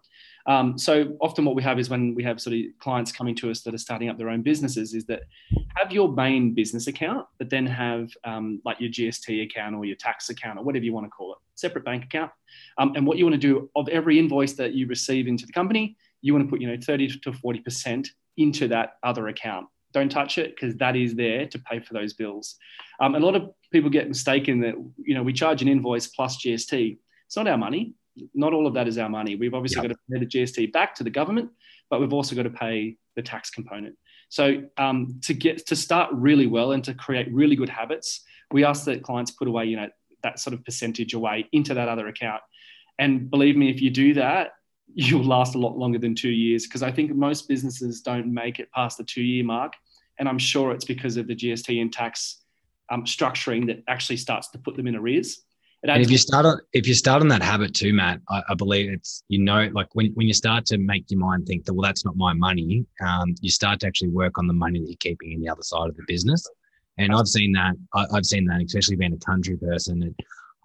Um, 0.47 0.77
so 0.77 1.15
often 1.21 1.45
what 1.45 1.55
we 1.55 1.63
have 1.63 1.79
is 1.79 1.89
when 1.89 2.15
we 2.15 2.23
have 2.23 2.41
sort 2.41 2.55
of 2.55 2.61
clients 2.79 3.11
coming 3.11 3.35
to 3.35 3.51
us 3.51 3.61
that 3.61 3.73
are 3.73 3.79
starting 3.79 4.09
up 4.09 4.17
their 4.17 4.29
own 4.29 4.41
businesses 4.41 4.93
is 4.93 5.05
that 5.05 5.23
have 5.75 5.91
your 5.91 6.11
main 6.11 6.53
business 6.53 6.87
account, 6.87 7.27
but 7.37 7.49
then 7.49 7.65
have 7.65 8.09
um, 8.23 8.61
like 8.65 8.79
your 8.79 8.89
GST 8.89 9.43
account 9.43 9.75
or 9.75 9.85
your 9.85 9.95
tax 9.95 10.29
account 10.29 10.59
or 10.59 10.63
whatever 10.63 10.85
you 10.85 10.93
want 10.93 11.05
to 11.05 11.09
call 11.09 11.33
it, 11.33 11.39
separate 11.55 11.85
bank 11.85 12.05
account. 12.05 12.31
Um, 12.77 12.93
and 12.95 13.05
what 13.05 13.17
you 13.17 13.25
want 13.25 13.39
to 13.39 13.47
do 13.47 13.69
of 13.75 13.87
every 13.89 14.17
invoice 14.17 14.53
that 14.53 14.73
you 14.73 14.87
receive 14.87 15.27
into 15.27 15.45
the 15.45 15.53
company, 15.53 15.97
you 16.21 16.33
want 16.33 16.45
to 16.45 16.49
put, 16.49 16.61
you 16.61 16.67
know, 16.67 16.77
30 16.81 17.19
to 17.19 17.31
40% 17.31 18.07
into 18.37 18.67
that 18.69 18.97
other 19.03 19.27
account. 19.27 19.67
Don't 19.93 20.09
touch 20.09 20.37
it 20.37 20.55
because 20.55 20.75
that 20.77 20.95
is 20.95 21.15
there 21.15 21.45
to 21.47 21.59
pay 21.59 21.79
for 21.79 21.93
those 21.93 22.13
bills. 22.13 22.55
Um, 23.01 23.15
a 23.15 23.19
lot 23.19 23.35
of 23.35 23.51
people 23.71 23.89
get 23.89 24.07
mistaken 24.07 24.61
that, 24.61 24.75
you 24.97 25.13
know, 25.13 25.23
we 25.23 25.33
charge 25.33 25.61
an 25.61 25.67
invoice 25.67 26.07
plus 26.07 26.37
GST. 26.37 26.97
It's 27.25 27.35
not 27.35 27.47
our 27.47 27.57
money 27.57 27.93
not 28.33 28.53
all 28.53 28.67
of 28.67 28.73
that 28.73 28.87
is 28.87 28.97
our 28.97 29.09
money. 29.09 29.35
We've 29.35 29.53
obviously 29.53 29.81
yep. 29.81 29.91
got 29.91 29.95
to 29.95 30.19
pay 30.19 30.25
the 30.25 30.25
GST 30.25 30.73
back 30.73 30.95
to 30.95 31.03
the 31.03 31.09
government, 31.09 31.51
but 31.89 31.99
we've 31.99 32.13
also 32.13 32.35
got 32.35 32.43
to 32.43 32.49
pay 32.49 32.97
the 33.15 33.21
tax 33.21 33.49
component. 33.49 33.95
So 34.29 34.63
um, 34.77 35.19
to 35.23 35.33
get 35.33 35.65
to 35.67 35.75
start 35.75 36.09
really 36.13 36.47
well 36.47 36.71
and 36.71 36.83
to 36.85 36.93
create 36.93 37.31
really 37.31 37.55
good 37.55 37.69
habits, 37.69 38.21
we 38.51 38.63
ask 38.63 38.85
that 38.85 39.03
clients 39.03 39.31
put 39.31 39.47
away, 39.47 39.65
you 39.65 39.75
know, 39.75 39.89
that 40.23 40.39
sort 40.39 40.53
of 40.53 40.63
percentage 40.63 41.13
away 41.13 41.47
into 41.51 41.73
that 41.73 41.89
other 41.89 42.07
account. 42.07 42.41
And 42.99 43.29
believe 43.29 43.57
me, 43.57 43.69
if 43.69 43.81
you 43.81 43.89
do 43.89 44.13
that, 44.15 44.51
you'll 44.93 45.23
last 45.23 45.55
a 45.55 45.57
lot 45.57 45.77
longer 45.77 45.97
than 45.97 46.15
two 46.15 46.29
years 46.29 46.67
because 46.67 46.83
I 46.83 46.91
think 46.91 47.13
most 47.15 47.47
businesses 47.47 48.01
don't 48.01 48.33
make 48.33 48.59
it 48.59 48.71
past 48.71 48.97
the 48.97 49.03
two 49.03 49.21
year 49.21 49.43
mark. 49.43 49.73
And 50.19 50.29
I'm 50.29 50.37
sure 50.37 50.71
it's 50.71 50.85
because 50.85 51.17
of 51.17 51.27
the 51.27 51.35
GST 51.35 51.81
and 51.81 51.91
tax 51.91 52.41
um, 52.89 53.05
structuring 53.05 53.67
that 53.67 53.83
actually 53.87 54.17
starts 54.17 54.49
to 54.51 54.59
put 54.59 54.75
them 54.75 54.87
in 54.87 54.95
arrears. 54.95 55.43
And 55.83 56.01
if 56.01 56.11
you 56.11 56.17
start 56.17 56.45
on 56.45 56.59
if 56.73 56.87
you 56.87 56.93
start 56.93 57.21
on 57.21 57.27
that 57.29 57.41
habit 57.41 57.73
too, 57.73 57.91
Matt, 57.91 58.21
I, 58.29 58.43
I, 58.49 58.53
believe 58.53 58.91
it's 58.91 59.23
you 59.29 59.39
know 59.39 59.67
like 59.73 59.87
when, 59.93 60.11
when 60.13 60.27
you 60.27 60.33
start 60.33 60.65
to 60.67 60.77
make 60.77 61.09
your 61.09 61.19
mind 61.19 61.47
think 61.47 61.65
that 61.65 61.73
well 61.73 61.83
that's 61.83 62.05
not 62.05 62.15
my 62.15 62.33
money, 62.33 62.85
um, 63.03 63.33
you 63.41 63.49
start 63.49 63.79
to 63.79 63.87
actually 63.87 64.09
work 64.09 64.37
on 64.37 64.45
the 64.45 64.53
money 64.53 64.79
that 64.79 64.87
you're 64.87 64.97
keeping 64.97 65.31
in 65.31 65.41
the 65.41 65.49
other 65.49 65.63
side 65.63 65.89
of 65.89 65.95
the 65.95 66.03
business. 66.07 66.47
And 66.99 67.11
I've 67.11 67.27
seen 67.27 67.51
that 67.53 67.75
I, 67.95 68.05
have 68.13 68.25
seen 68.27 68.45
that 68.45 68.61
especially 68.61 68.95
being 68.95 69.13
a 69.13 69.25
country 69.25 69.57
person. 69.57 70.03
And 70.03 70.15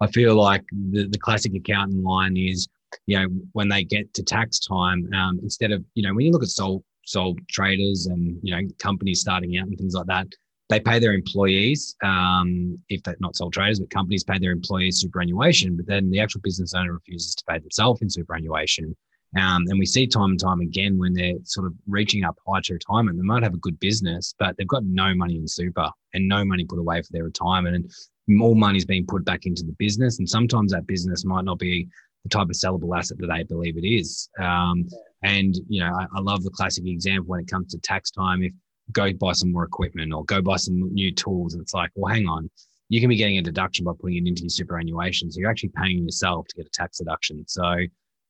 I 0.01 0.07
feel 0.07 0.35
like 0.35 0.63
the, 0.91 1.07
the 1.07 1.17
classic 1.17 1.55
accountant 1.55 2.03
line 2.03 2.37
is 2.37 2.67
you 3.07 3.19
know 3.19 3.27
when 3.53 3.69
they 3.69 3.83
get 3.83 4.13
to 4.13 4.23
tax 4.23 4.59
time, 4.59 5.09
um, 5.15 5.39
instead 5.41 5.71
of 5.71 5.83
you 5.95 6.03
know 6.03 6.13
when 6.13 6.27
you 6.27 6.31
look 6.31 6.43
at 6.43 6.49
sole 6.49 6.83
sole 7.05 7.35
traders 7.49 8.05
and 8.05 8.37
you 8.43 8.55
know 8.55 8.61
companies 8.77 9.21
starting 9.21 9.57
out 9.57 9.67
and 9.67 9.77
things 9.79 9.95
like 9.95 10.05
that 10.05 10.27
they 10.69 10.79
pay 10.79 10.99
their 10.99 11.13
employees, 11.13 11.95
um, 12.03 12.77
if 12.89 13.01
they're 13.03 13.15
not 13.19 13.35
sole 13.35 13.51
traders, 13.51 13.79
but 13.79 13.89
companies 13.89 14.23
pay 14.23 14.37
their 14.37 14.51
employees 14.51 14.99
superannuation, 14.99 15.77
but 15.77 15.87
then 15.87 16.09
the 16.09 16.19
actual 16.19 16.41
business 16.41 16.73
owner 16.73 16.93
refuses 16.93 17.35
to 17.35 17.43
pay 17.49 17.59
themselves 17.59 18.01
in 18.01 18.09
superannuation. 18.09 18.95
Um, 19.37 19.65
and 19.67 19.79
we 19.79 19.85
see 19.85 20.07
time 20.07 20.31
and 20.31 20.39
time 20.39 20.61
again 20.61 20.97
when 20.97 21.13
they're 21.13 21.33
sort 21.43 21.67
of 21.67 21.73
reaching 21.85 22.23
up 22.23 22.37
high 22.47 22.61
to 22.63 22.73
retirement, 22.73 23.17
they 23.17 23.23
might 23.23 23.43
have 23.43 23.53
a 23.53 23.57
good 23.57 23.79
business, 23.79 24.33
but 24.39 24.55
they've 24.57 24.67
got 24.67 24.85
no 24.85 25.13
money 25.13 25.37
in 25.37 25.47
super 25.47 25.89
and 26.13 26.27
no 26.27 26.45
money 26.45 26.65
put 26.65 26.79
away 26.79 27.01
for 27.01 27.11
their 27.11 27.25
retirement. 27.25 27.75
And 27.75 27.91
more 28.27 28.55
money 28.55 28.77
is 28.77 28.85
being 28.85 29.05
put 29.05 29.25
back 29.25 29.45
into 29.45 29.63
the 29.63 29.75
business. 29.77 30.19
And 30.19 30.29
sometimes 30.29 30.71
that 30.71 30.87
business 30.87 31.25
might 31.25 31.45
not 31.45 31.59
be 31.59 31.87
the 32.23 32.29
type 32.29 32.49
of 32.49 32.55
sellable 32.55 32.97
asset 32.97 33.17
that 33.19 33.27
they 33.27 33.43
believe 33.43 33.77
it 33.77 33.87
is. 33.87 34.29
Um, 34.39 34.87
and, 35.23 35.55
you 35.67 35.81
know, 35.81 35.93
I, 35.93 36.05
I 36.15 36.21
love 36.21 36.43
the 36.43 36.49
classic 36.49 36.85
example 36.85 37.27
when 37.27 37.41
it 37.41 37.47
comes 37.47 37.71
to 37.71 37.79
tax 37.79 38.11
time. 38.11 38.43
If 38.43 38.53
go 38.91 39.11
buy 39.13 39.33
some 39.33 39.51
more 39.51 39.63
equipment 39.63 40.13
or 40.13 40.23
go 40.25 40.41
buy 40.41 40.57
some 40.57 40.93
new 40.93 41.11
tools. 41.11 41.53
And 41.53 41.61
it's 41.61 41.73
like, 41.73 41.91
well, 41.95 42.13
hang 42.13 42.27
on, 42.27 42.49
you 42.89 43.01
can 43.01 43.09
be 43.09 43.15
getting 43.15 43.37
a 43.37 43.41
deduction 43.41 43.85
by 43.85 43.91
putting 43.99 44.25
it 44.25 44.27
into 44.27 44.43
your 44.43 44.49
superannuation. 44.49 45.31
So 45.31 45.39
you're 45.39 45.49
actually 45.49 45.71
paying 45.75 46.03
yourself 46.03 46.47
to 46.47 46.55
get 46.55 46.67
a 46.67 46.69
tax 46.69 46.99
deduction. 46.99 47.43
So 47.47 47.75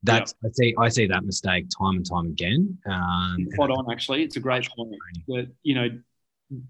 that's 0.04 0.34
yep. 0.44 0.52
I 0.52 0.54
see 0.54 0.76
I 0.80 0.90
see 0.90 1.08
that 1.08 1.26
mistake 1.26 1.66
time 1.78 1.98
and 1.98 2.10
time 2.10 2.28
again. 2.28 2.78
Um, 2.86 3.48
Spot 3.54 3.72
on, 3.72 3.92
actually, 3.92 4.24
it's 4.24 4.38
a 4.38 4.40
great 4.40 4.68
point. 4.76 4.96
That 5.28 5.52
you 5.64 5.76
know, 5.76 5.90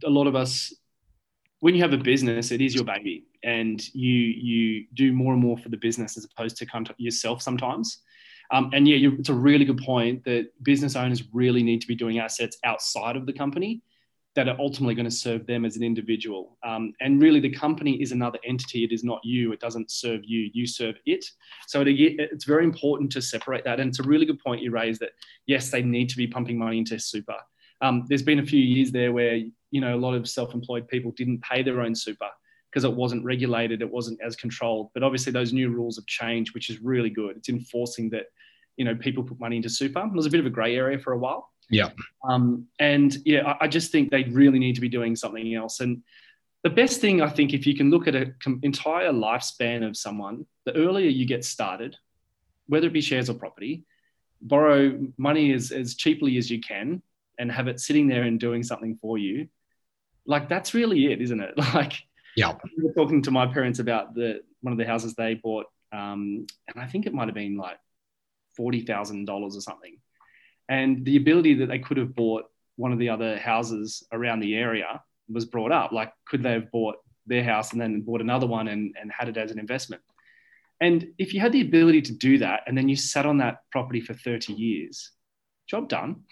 a 0.04 0.10
lot 0.10 0.28
of 0.28 0.36
us, 0.36 0.74
when 1.60 1.76
you 1.76 1.82
have 1.82 1.94
a 1.94 1.98
business, 1.98 2.52
it 2.52 2.62
is 2.62 2.74
your 2.74 2.86
baby, 2.86 3.26
and 3.44 3.82
you 3.94 4.12
you 4.12 4.86
do 4.94 5.14
more 5.14 5.34
and 5.34 5.42
more 5.42 5.58
for 5.58 5.70
the 5.70 5.78
business 5.78 6.18
as 6.18 6.26
opposed 6.26 6.58
to 6.58 6.66
kind 6.66 6.90
of 6.90 6.96
yourself 6.98 7.42
sometimes. 7.42 8.02
Um, 8.50 8.70
and 8.74 8.88
yeah, 8.88 9.10
it's 9.20 9.28
a 9.28 9.34
really 9.34 9.66
good 9.66 9.80
point 9.80 10.24
that 10.24 10.48
business 10.64 10.96
owners 10.96 11.24
really 11.34 11.64
need 11.64 11.82
to 11.82 11.88
be 11.88 11.96
doing 11.96 12.20
assets 12.20 12.58
outside 12.64 13.18
of 13.18 13.26
the 13.26 13.34
company 13.34 13.82
that 14.38 14.47
are 14.47 14.56
ultimately 14.60 14.93
going 14.93 15.10
to 15.10 15.12
serve 15.12 15.47
them 15.47 15.65
as 15.65 15.78
an 15.78 15.84
individual. 15.84 16.60
Um, 16.63 16.93
and 17.02 17.19
really, 17.19 17.39
the 17.39 17.50
company 17.50 18.00
is 18.00 18.12
another 18.12 18.38
entity. 18.45 18.84
It 18.84 18.91
is 18.91 19.04
not 19.04 19.19
you. 19.23 19.52
It 19.52 19.60
doesn't 19.60 19.89
serve 19.89 20.21
you. 20.23 20.52
You 20.54 20.67
serve 20.67 20.93
it. 21.08 21.26
So 21.65 21.82
it, 21.82 21.88
it's 21.89 22.45
very 22.45 22.63
important 22.63 23.12
to 23.13 23.21
separate 23.21 23.63
that. 23.63 23.80
And 23.80 23.89
it's 23.89 24.00
a 24.00 24.04
really 24.04 24.28
good 24.28 24.39
point 24.39 24.62
you 24.62 24.69
raised 24.69 25.02
that 25.02 25.13
yes, 25.47 25.71
they 25.71 25.82
need 25.82 26.08
to 26.10 26.17
be 26.17 26.28
pumping 26.28 26.56
money 26.56 26.78
into 26.78 27.00
super. 27.00 27.36
Um, 27.82 28.06
there's 28.10 28.21
been 28.21 28.38
a 28.38 28.45
few 28.45 28.60
years 28.60 28.91
there 28.91 29.12
where 29.12 29.38
you 29.71 29.82
know 29.82 29.95
a 29.95 29.97
lot 29.97 30.13
of 30.13 30.30
self-employed 30.30 30.88
people 30.88 31.12
didn't 31.17 31.41
pay 31.41 31.63
their 31.63 31.82
own 31.82 31.95
super 31.95 32.30
because 32.69 32.84
it 32.84 32.93
wasn't 32.93 33.26
regulated, 33.26 33.82
it 33.82 33.89
wasn't 33.89 34.19
as 34.23 34.36
controlled. 34.36 34.91
But 34.93 35.02
obviously, 35.02 35.32
those 35.32 35.52
new 35.52 35.69
rules 35.69 35.95
have 35.95 36.06
changed, 36.06 36.54
which 36.54 36.69
is 36.69 36.80
really 36.80 37.10
good. 37.10 37.38
It's 37.38 37.50
enforcing 37.50 38.12
that 38.12 38.28
you 38.76 38.86
know 38.86 38.93
people 38.93 39.23
put 39.23 39.39
money 39.39 39.56
into 39.56 39.69
super. 39.69 40.02
It 40.02 40.13
was 40.13 40.28
a 40.28 40.30
bit 40.30 40.41
of 40.41 40.45
a 40.45 40.52
grey 40.52 40.76
area 40.76 41.00
for 41.00 41.13
a 41.13 41.17
while. 41.17 41.50
Yeah. 41.70 41.90
Um, 42.28 42.68
and 42.80 43.16
yeah, 43.26 43.46
I, 43.46 43.66
I, 43.66 43.68
just 43.68 43.92
think 43.92 44.10
they 44.10 44.24
really 44.24 44.60
need 44.60 44.76
to 44.76 44.82
be 44.82 44.90
doing 44.90 45.16
something 45.16 45.54
else. 45.54 45.80
And 45.82 46.04
the 46.64 46.70
best 46.70 47.02
thing 47.02 47.22
I 47.22 47.30
think, 47.30 47.54
if 47.54 47.68
you 47.68 47.76
can 47.76 47.90
look 47.90 48.08
at 48.08 48.16
an 48.16 48.36
com- 48.42 48.60
entire 48.64 49.12
lifespan 49.12 49.88
of 49.88 49.98
someone, 49.98 50.46
the 50.66 50.76
earlier 50.76 51.10
you 51.10 51.26
get 51.26 51.44
started, 51.44 51.98
whether 52.68 52.88
it 52.88 52.94
be 52.94 53.02
shares 53.02 53.30
or 53.30 53.34
property, 53.34 53.84
borrow 54.42 54.98
money 55.18 55.54
as, 55.54 55.72
as 55.72 55.96
cheaply 55.96 56.38
as 56.38 56.50
you 56.50 56.60
can 56.62 57.02
and 57.38 57.52
have 57.52 57.68
it 57.68 57.80
sitting 57.80 58.08
there 58.08 58.24
and 58.24 58.40
doing 58.40 58.64
something 58.64 58.98
for 59.02 59.18
you. 59.18 59.48
Like 60.26 60.50
that's 60.50 60.74
really 60.74 61.12
it, 61.12 61.22
isn't 61.22 61.40
it? 61.40 61.56
Like 61.74 61.94
yeah. 62.36 62.54
Talking 62.96 63.24
to 63.24 63.32
my 63.32 63.48
parents 63.48 63.80
about 63.80 64.14
the 64.14 64.42
one 64.62 64.72
of 64.72 64.78
the 64.78 64.86
houses 64.86 65.16
they 65.16 65.34
bought, 65.34 65.66
um, 65.92 66.46
and 66.68 66.80
I 66.80 66.86
think 66.86 67.08
it 67.08 67.14
might 67.14 67.28
have 67.28 67.34
been 67.34 67.58
like 67.58 67.80
forty 68.56 68.82
thousand 68.82 69.26
dollars 69.26 69.58
or 69.58 69.62
something. 69.62 69.98
And 70.70 71.06
the 71.06 71.18
ability 71.18 71.56
that 71.56 71.68
they 71.68 71.80
could 71.80 71.98
have 71.98 72.16
bought 72.16 72.46
one 72.76 72.92
of 72.92 73.00
the 73.00 73.10
other 73.10 73.38
houses 73.38 74.06
around 74.12 74.40
the 74.40 74.56
area 74.56 75.02
was 75.30 75.46
brought 75.46 75.72
up. 75.72 75.92
Like, 75.92 76.14
could 76.26 76.44
they 76.44 76.54
have 76.54 76.72
bought 76.72 76.98
their 77.26 77.44
house 77.44 77.72
and 77.72 77.82
then 77.82 78.02
bought 78.02 78.22
another 78.22 78.48
one 78.48 78.68
and, 78.68 78.96
and 79.00 79.12
had 79.12 79.30
it 79.30 79.38
as 79.38 79.52
an 79.52 79.60
investment? 79.60 80.02
And 80.80 81.08
if 81.18 81.34
you 81.34 81.40
had 81.40 81.52
the 81.52 81.62
ability 81.62 82.04
to 82.04 82.14
do 82.14 82.38
that, 82.40 82.62
and 82.68 82.78
then 82.78 82.88
you 82.88 82.96
sat 82.96 83.26
on 83.26 83.40
that 83.40 83.62
property 83.72 84.00
for 84.00 84.14
30 84.14 84.54
years, 84.54 85.12
job 85.68 85.90
done. 85.90 86.24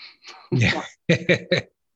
Yeah. 0.52 0.84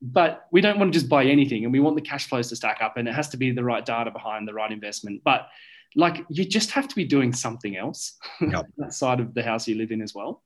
but 0.02 0.46
we 0.50 0.60
don't 0.60 0.78
want 0.78 0.92
to 0.92 0.98
just 0.98 1.10
buy 1.10 1.24
anything 1.24 1.64
and 1.64 1.72
we 1.72 1.80
want 1.80 1.96
the 1.96 2.02
cash 2.02 2.28
flows 2.28 2.48
to 2.48 2.56
stack 2.56 2.78
up 2.80 2.96
and 2.96 3.06
it 3.06 3.14
has 3.14 3.28
to 3.28 3.36
be 3.36 3.50
the 3.52 3.64
right 3.64 3.84
data 3.84 4.10
behind 4.10 4.48
the 4.48 4.54
right 4.54 4.72
investment 4.72 5.20
but 5.24 5.48
like 5.94 6.24
you 6.30 6.44
just 6.44 6.70
have 6.70 6.88
to 6.88 6.94
be 6.94 7.04
doing 7.04 7.32
something 7.32 7.76
else 7.76 8.16
yep. 8.40 8.66
that 8.78 8.94
side 8.94 9.20
of 9.20 9.34
the 9.34 9.42
house 9.42 9.68
you 9.68 9.74
live 9.74 9.90
in 9.90 10.00
as 10.00 10.14
well 10.14 10.42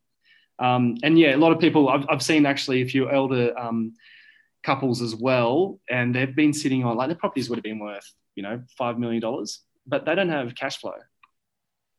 um, 0.59 0.97
and 1.03 1.19
yeah 1.19 1.35
a 1.35 1.39
lot 1.39 1.53
of 1.53 1.59
people 1.59 1.89
i've, 1.89 2.07
I've 2.09 2.23
seen 2.23 2.47
actually 2.47 2.83
a 2.83 2.87
few 2.87 3.11
elder 3.11 3.59
um, 3.59 3.95
couples 4.63 5.03
as 5.03 5.15
well 5.15 5.81
and 5.91 6.15
they've 6.15 6.35
been 6.35 6.53
sitting 6.53 6.85
on 6.85 6.97
like 6.97 7.09
their 7.09 7.17
properties 7.17 7.49
would 7.49 7.57
have 7.57 7.65
been 7.65 7.79
worth 7.79 8.13
you 8.35 8.43
know 8.43 8.63
five 8.79 8.99
million 8.99 9.21
dollars 9.21 9.61
but 9.87 10.05
they 10.05 10.15
don't 10.15 10.29
have 10.29 10.55
cash 10.55 10.79
flow 10.79 10.95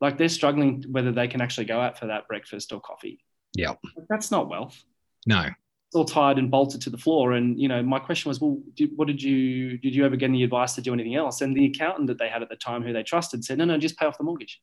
like 0.00 0.18
they're 0.18 0.28
struggling 0.28 0.84
whether 0.90 1.12
they 1.12 1.28
can 1.28 1.40
actually 1.40 1.66
go 1.66 1.80
out 1.80 1.98
for 1.98 2.06
that 2.06 2.26
breakfast 2.28 2.72
or 2.72 2.80
coffee 2.80 3.20
yeah 3.54 3.74
that's 4.08 4.30
not 4.30 4.48
wealth 4.48 4.84
no 5.26 5.46
It's 5.88 5.94
all 5.94 6.04
tied 6.04 6.38
and 6.38 6.50
bolted 6.50 6.80
to 6.82 6.90
the 6.90 6.98
floor. 6.98 7.32
And 7.32 7.60
you 7.60 7.68
know, 7.68 7.80
my 7.82 8.00
question 8.00 8.28
was, 8.28 8.40
well, 8.40 8.60
did, 8.74 8.90
what 8.96 9.06
did 9.06 9.22
you 9.22 9.78
did 9.78 9.94
you 9.94 10.04
ever 10.04 10.16
get 10.16 10.26
any 10.30 10.42
advice 10.42 10.74
to 10.74 10.80
do 10.80 10.92
anything 10.92 11.14
else? 11.14 11.42
And 11.42 11.54
the 11.54 11.66
accountant 11.66 12.08
that 12.08 12.18
they 12.18 12.28
had 12.28 12.42
at 12.42 12.48
the 12.48 12.56
time, 12.56 12.82
who 12.82 12.92
they 12.92 13.04
trusted, 13.04 13.44
said, 13.44 13.58
no, 13.58 13.64
no, 13.64 13.78
just 13.78 13.96
pay 13.96 14.06
off 14.06 14.18
the 14.18 14.24
mortgage. 14.24 14.60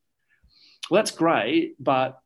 Well, 0.89 0.99
that's 0.99 1.11
great, 1.11 1.75
but 1.79 2.19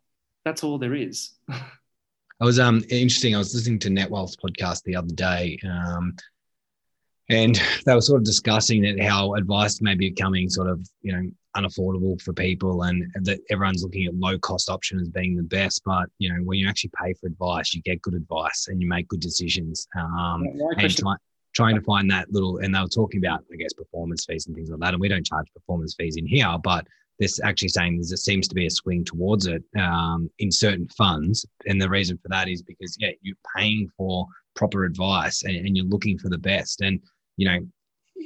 that's 0.45 0.63
all 0.63 0.77
there 0.77 0.95
is. 0.95 1.31
I 1.49 2.45
was 2.45 2.59
um 2.59 2.83
interesting. 2.89 3.35
I 3.35 3.39
was 3.39 3.53
listening 3.53 3.79
to 3.79 3.89
Netwealth's 3.89 4.37
podcast 4.37 4.83
the 4.83 4.95
other 4.95 5.13
day, 5.13 5.57
um, 5.67 6.15
and 7.29 7.59
they 7.85 7.93
were 7.93 8.01
sort 8.01 8.19
of 8.19 8.25
discussing 8.25 8.81
that 8.83 9.01
how 9.01 9.35
advice 9.35 9.81
may 9.81 9.95
be 9.95 10.09
becoming 10.09 10.49
sort 10.49 10.69
of 10.69 10.87
you 11.01 11.11
know 11.11 11.29
unaffordable 11.55 12.21
for 12.21 12.33
people 12.33 12.83
and 12.83 13.11
that 13.15 13.39
everyone's 13.49 13.83
looking 13.83 14.05
at 14.05 14.13
low 14.15 14.37
cost 14.37 14.69
option 14.69 14.99
as 14.99 15.09
being 15.09 15.35
the 15.35 15.41
best 15.41 15.81
but 15.83 16.07
you 16.19 16.31
know 16.31 16.39
when 16.43 16.59
you 16.59 16.67
actually 16.69 16.91
pay 17.01 17.13
for 17.13 17.25
advice 17.25 17.73
you 17.73 17.81
get 17.81 18.01
good 18.03 18.13
advice 18.13 18.67
and 18.67 18.79
you 18.79 18.87
make 18.87 19.07
good 19.07 19.19
decisions 19.19 19.87
um, 19.99 20.45
and 20.77 20.95
try, 20.95 21.15
trying 21.53 21.73
to 21.73 21.81
find 21.81 22.11
that 22.11 22.31
little 22.31 22.59
and 22.59 22.75
they 22.75 22.79
were 22.79 22.87
talking 22.87 23.19
about 23.25 23.43
i 23.51 23.55
guess 23.55 23.73
performance 23.73 24.23
fees 24.25 24.45
and 24.45 24.55
things 24.55 24.69
like 24.69 24.79
that 24.79 24.93
and 24.93 25.01
we 25.01 25.07
don't 25.07 25.25
charge 25.25 25.47
performance 25.53 25.95
fees 25.97 26.15
in 26.15 26.27
here 26.27 26.55
but 26.63 26.85
this 27.19 27.39
actually 27.43 27.69
saying 27.69 27.97
there 27.97 28.17
seems 28.17 28.47
to 28.47 28.55
be 28.55 28.67
a 28.67 28.69
swing 28.69 29.03
towards 29.03 29.47
it 29.47 29.63
um, 29.79 30.29
in 30.39 30.51
certain 30.51 30.87
funds 30.89 31.45
and 31.65 31.81
the 31.81 31.89
reason 31.89 32.17
for 32.17 32.29
that 32.29 32.47
is 32.47 32.61
because 32.61 32.95
yeah 32.99 33.11
you're 33.21 33.35
paying 33.55 33.89
for 33.97 34.25
proper 34.55 34.85
advice 34.85 35.43
and, 35.43 35.55
and 35.55 35.75
you're 35.75 35.85
looking 35.85 36.17
for 36.17 36.29
the 36.29 36.37
best 36.37 36.81
and 36.81 36.99
you 37.37 37.47
know 37.47 37.59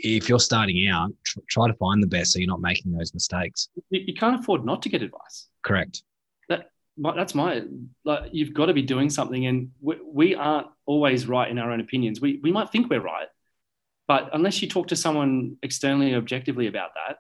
if 0.04 0.30
you're 0.30 0.39
starting 0.39 0.88
out, 0.88 1.12
tr- 1.23 1.39
try 1.49 1.67
to 1.67 1.73
find 1.75 2.01
the 2.01 2.08
best 2.08 2.32
so 2.32 2.39
you're 2.39 2.47
not 2.47 2.62
making 2.62 2.91
those 2.91 3.13
mistakes. 3.13 3.69
You, 3.89 4.13
can't 4.13 4.39
afford 4.39 4.65
not 4.65 4.82
to 4.84 4.89
get 4.89 5.01
advice. 5.01 5.47
Correct. 5.63 6.04
That 6.49 6.69
that's 6.97 7.36
my 7.36 7.63
like. 8.04 8.30
You've 8.32 8.54
got 8.54 8.67
to 8.67 8.73
be 8.73 8.82
doing 8.82 9.10
something, 9.10 9.45
and 9.45 9.71
we, 9.82 9.97
we 10.06 10.36
aren't 10.36 10.67
always 10.86 11.27
right 11.27 11.49
in 11.49 11.60
our 11.60 11.71
own 11.71 11.82
opinions. 11.82 12.21
We 12.21 12.39
we 12.41 12.51
might 12.51 12.69
think 12.69 12.89
we're 12.89 13.01
right, 13.01 13.27
but 14.08 14.30
unless 14.34 14.62
you 14.62 14.67
talk 14.67 14.88
to 14.88 14.95
someone 14.95 15.58
externally 15.63 16.15
objectively 16.15 16.67
about 16.67 16.91
that, 16.95 17.19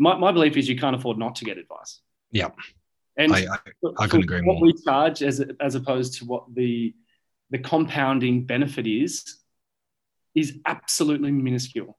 my, 0.00 0.16
my 0.16 0.32
belief 0.32 0.56
is 0.56 0.68
you 0.68 0.76
can't 0.76 0.96
afford 0.96 1.18
not 1.18 1.36
to 1.36 1.44
get 1.44 1.58
advice. 1.58 2.00
Yeah. 2.32 2.48
And 3.16 3.32
I, 3.32 3.40
I, 3.40 3.58
I 3.98 4.06
couldn't 4.06 4.24
agree 4.24 4.40
what 4.40 4.54
more. 4.54 4.62
we 4.62 4.72
charge 4.82 5.22
as 5.22 5.44
as 5.60 5.74
opposed 5.74 6.18
to 6.18 6.24
what 6.24 6.44
the 6.54 6.94
the 7.50 7.58
compounding 7.58 8.46
benefit 8.46 8.86
is 8.86 9.36
is 10.34 10.58
absolutely 10.64 11.30
minuscule. 11.30 11.98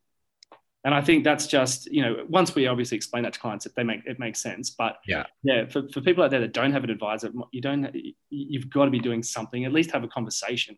And 0.84 0.96
I 0.96 1.02
think 1.02 1.24
that's 1.24 1.46
just, 1.46 1.92
you 1.92 2.02
know, 2.02 2.26
once 2.28 2.56
we 2.56 2.66
obviously 2.66 2.96
explain 2.96 3.22
that 3.24 3.34
to 3.34 3.40
clients, 3.40 3.68
it, 3.68 3.74
they 3.76 3.84
make 3.84 4.02
it 4.08 4.18
makes 4.18 4.42
sense. 4.42 4.72
But 4.72 4.98
Yeah. 5.06 5.26
yeah, 5.44 5.68
for, 5.68 5.88
for 5.94 6.02
people 6.02 6.24
out 6.24 6.32
there 6.32 6.40
that 6.40 6.54
don't 6.54 6.72
have 6.72 6.84
an 6.84 6.90
advisor, 6.90 7.30
you 7.52 7.62
don't, 7.62 7.96
you've 8.32 8.70
got 8.70 8.86
to 8.86 8.92
be 8.92 9.00
doing 9.00 9.22
something. 9.22 9.64
At 9.66 9.74
least 9.74 9.92
have 9.92 10.04
a 10.04 10.08
conversation. 10.08 10.78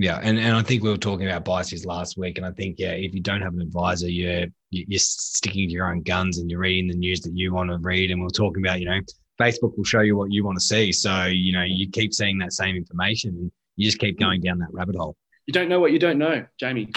Yeah, 0.00 0.20
and, 0.22 0.38
and 0.38 0.56
I 0.56 0.62
think 0.62 0.84
we 0.84 0.90
were 0.90 0.96
talking 0.96 1.26
about 1.26 1.44
biases 1.44 1.84
last 1.84 2.16
week, 2.16 2.38
and 2.38 2.46
I 2.46 2.52
think 2.52 2.76
yeah, 2.78 2.92
if 2.92 3.12
you 3.12 3.20
don't 3.20 3.42
have 3.42 3.54
an 3.54 3.60
advisor, 3.60 4.08
you're 4.08 4.46
you're 4.70 4.98
sticking 5.00 5.68
to 5.68 5.72
your 5.72 5.90
own 5.90 6.02
guns 6.02 6.38
and 6.38 6.48
you're 6.48 6.60
reading 6.60 6.88
the 6.88 6.96
news 6.96 7.20
that 7.22 7.34
you 7.34 7.52
want 7.52 7.70
to 7.70 7.78
read. 7.78 8.12
And 8.12 8.20
we 8.20 8.24
we're 8.24 8.30
talking 8.30 8.64
about, 8.64 8.78
you 8.78 8.86
know, 8.86 9.00
Facebook 9.40 9.76
will 9.76 9.82
show 9.82 10.02
you 10.02 10.16
what 10.16 10.30
you 10.30 10.44
want 10.44 10.56
to 10.56 10.64
see, 10.64 10.92
so 10.92 11.24
you 11.24 11.52
know 11.52 11.64
you 11.66 11.90
keep 11.90 12.14
seeing 12.14 12.38
that 12.38 12.52
same 12.52 12.76
information, 12.76 13.30
and 13.30 13.52
you 13.74 13.86
just 13.86 13.98
keep 13.98 14.20
going 14.20 14.40
down 14.40 14.60
that 14.60 14.72
rabbit 14.72 14.94
hole. 14.94 15.16
You 15.46 15.52
don't 15.52 15.68
know 15.68 15.80
what 15.80 15.90
you 15.90 15.98
don't 15.98 16.18
know, 16.18 16.46
Jamie. 16.60 16.92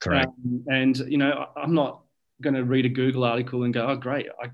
Correct. 0.00 0.26
Um, 0.26 0.64
and 0.66 0.98
you 0.98 1.18
know, 1.18 1.46
I'm 1.56 1.74
not 1.74 2.02
going 2.42 2.54
to 2.54 2.64
read 2.64 2.84
a 2.84 2.88
Google 2.88 3.22
article 3.22 3.62
and 3.62 3.72
go, 3.72 3.86
"Oh, 3.86 3.94
great, 3.96 4.26
I, 4.42 4.46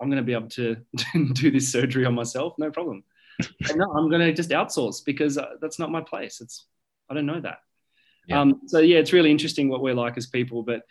I'm 0.00 0.08
going 0.08 0.16
to 0.16 0.22
be 0.22 0.32
able 0.32 0.48
to 0.50 0.78
do 1.34 1.50
this 1.50 1.70
surgery 1.70 2.06
on 2.06 2.14
myself, 2.14 2.54
no 2.56 2.70
problem." 2.70 3.04
no, 3.74 3.92
I'm 3.92 4.08
going 4.08 4.22
to 4.22 4.32
just 4.32 4.48
outsource 4.48 5.04
because 5.04 5.36
uh, 5.36 5.56
that's 5.60 5.78
not 5.78 5.90
my 5.90 6.00
place. 6.00 6.40
It's 6.40 6.64
I 7.08 7.14
don't 7.14 7.26
know 7.26 7.40
that. 7.40 7.58
Yeah. 8.26 8.40
Um, 8.40 8.62
so 8.66 8.80
yeah, 8.80 8.98
it's 8.98 9.12
really 9.12 9.30
interesting 9.30 9.68
what 9.68 9.82
we're 9.82 9.94
like 9.94 10.16
as 10.16 10.26
people. 10.26 10.62
But 10.62 10.82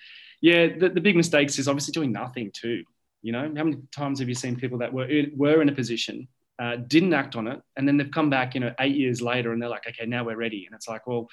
yeah, 0.42 0.68
the, 0.78 0.90
the 0.90 1.02
big 1.02 1.16
mistakes 1.16 1.60
is 1.60 1.68
obviously 1.68 1.92
doing 1.92 2.12
nothing 2.12 2.52
too. 2.54 2.84
You 3.22 3.32
know, 3.32 3.42
how 3.58 3.64
many 3.64 3.78
times 3.92 4.20
have 4.20 4.30
you 4.30 4.36
seen 4.36 4.56
people 4.56 4.78
that 4.80 4.94
were 4.94 5.08
in, 5.08 5.32
were 5.36 5.62
in 5.62 5.70
a 5.70 5.74
position, 5.74 6.28
uh, 6.60 6.78
didn't 6.88 7.14
act 7.14 7.36
on 7.36 7.48
it, 7.48 7.60
and 7.76 7.88
then 7.88 7.98
they've 7.98 8.12
come 8.12 8.30
back, 8.30 8.54
you 8.54 8.62
know, 8.62 8.74
eight 8.80 8.96
years 8.96 9.22
later, 9.22 9.52
and 9.52 9.62
they're 9.62 9.70
like, 9.70 9.88
okay, 9.88 10.06
now 10.06 10.24
we're 10.24 10.38
ready. 10.38 10.66
And 10.66 10.76
it's 10.76 10.88
like, 10.88 11.08
well, 11.08 11.28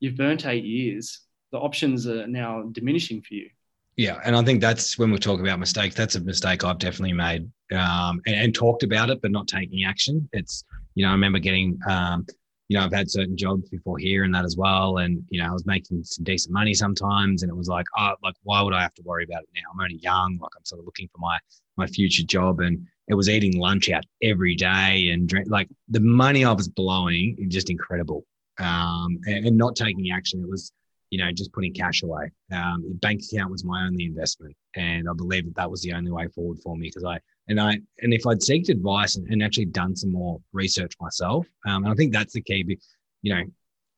you've 0.00 0.16
burnt 0.16 0.44
eight 0.46 0.64
years. 0.64 1.20
The 1.52 1.58
options 1.58 2.06
are 2.06 2.26
now 2.26 2.62
diminishing 2.72 3.22
for 3.22 3.34
you. 3.34 3.48
Yeah, 3.96 4.20
and 4.24 4.36
I 4.36 4.42
think 4.42 4.60
that's 4.60 4.98
when 4.98 5.10
we 5.10 5.18
talk 5.18 5.40
about 5.40 5.58
mistakes. 5.58 5.94
That's 5.94 6.16
a 6.16 6.20
mistake 6.20 6.64
I've 6.64 6.78
definitely 6.78 7.14
made, 7.14 7.50
um, 7.72 8.20
and, 8.26 8.34
and, 8.34 8.54
talked 8.54 8.82
about 8.82 9.08
it, 9.08 9.22
but 9.22 9.30
not 9.30 9.48
taking 9.48 9.84
action. 9.84 10.28
It's 10.34 10.64
you 10.94 11.02
know 11.02 11.10
I 11.10 11.12
remember 11.12 11.38
getting 11.38 11.78
um, 11.88 12.26
you 12.68 12.76
know, 12.76 12.84
I've 12.84 12.92
had 12.92 13.10
certain 13.10 13.36
jobs 13.36 13.68
before 13.68 13.98
here 13.98 14.24
and 14.24 14.34
that 14.34 14.44
as 14.44 14.56
well. 14.56 14.98
And, 14.98 15.24
you 15.30 15.40
know, 15.40 15.48
I 15.48 15.52
was 15.52 15.66
making 15.66 16.02
some 16.04 16.24
decent 16.24 16.52
money 16.52 16.74
sometimes. 16.74 17.42
And 17.42 17.50
it 17.50 17.54
was 17.54 17.68
like, 17.68 17.86
oh, 17.96 18.14
like, 18.22 18.34
why 18.42 18.60
would 18.60 18.74
I 18.74 18.82
have 18.82 18.94
to 18.94 19.02
worry 19.02 19.24
about 19.24 19.42
it 19.42 19.48
now? 19.54 19.62
I'm 19.72 19.80
only 19.80 20.00
young. 20.02 20.38
Like, 20.40 20.50
I'm 20.56 20.64
sort 20.64 20.80
of 20.80 20.84
looking 20.84 21.08
for 21.12 21.18
my, 21.18 21.38
my 21.76 21.86
future 21.86 22.24
job. 22.24 22.60
And 22.60 22.86
it 23.06 23.14
was 23.14 23.28
eating 23.28 23.58
lunch 23.58 23.88
out 23.88 24.04
every 24.20 24.56
day 24.56 25.10
and 25.10 25.28
drink, 25.28 25.46
like 25.48 25.68
the 25.88 26.00
money 26.00 26.44
I 26.44 26.52
was 26.52 26.68
blowing 26.68 27.36
just 27.48 27.70
incredible. 27.70 28.24
Um, 28.58 29.20
and, 29.26 29.46
and 29.46 29.56
not 29.56 29.76
taking 29.76 30.10
action. 30.10 30.42
It 30.42 30.48
was, 30.48 30.72
you 31.10 31.18
know, 31.18 31.30
just 31.30 31.52
putting 31.52 31.72
cash 31.72 32.02
away. 32.02 32.32
Um, 32.52 32.98
bank 33.00 33.22
account 33.32 33.52
was 33.52 33.64
my 33.64 33.86
only 33.86 34.06
investment. 34.06 34.56
And 34.74 35.08
I 35.08 35.12
believe 35.12 35.44
that 35.44 35.54
that 35.54 35.70
was 35.70 35.82
the 35.82 35.92
only 35.92 36.10
way 36.10 36.26
forward 36.28 36.58
for 36.64 36.76
me 36.76 36.88
because 36.88 37.04
I, 37.04 37.20
and 37.48 37.60
I 37.60 37.78
and 38.00 38.12
if 38.12 38.26
I'd 38.26 38.38
seeked 38.38 38.68
advice 38.68 39.16
and, 39.16 39.26
and 39.28 39.42
actually 39.42 39.66
done 39.66 39.94
some 39.94 40.12
more 40.12 40.40
research 40.52 40.94
myself, 41.00 41.46
um, 41.66 41.84
and 41.84 41.92
I 41.92 41.94
think 41.94 42.12
that's 42.12 42.32
the 42.32 42.40
key. 42.40 42.78
You 43.22 43.34
know, 43.34 43.42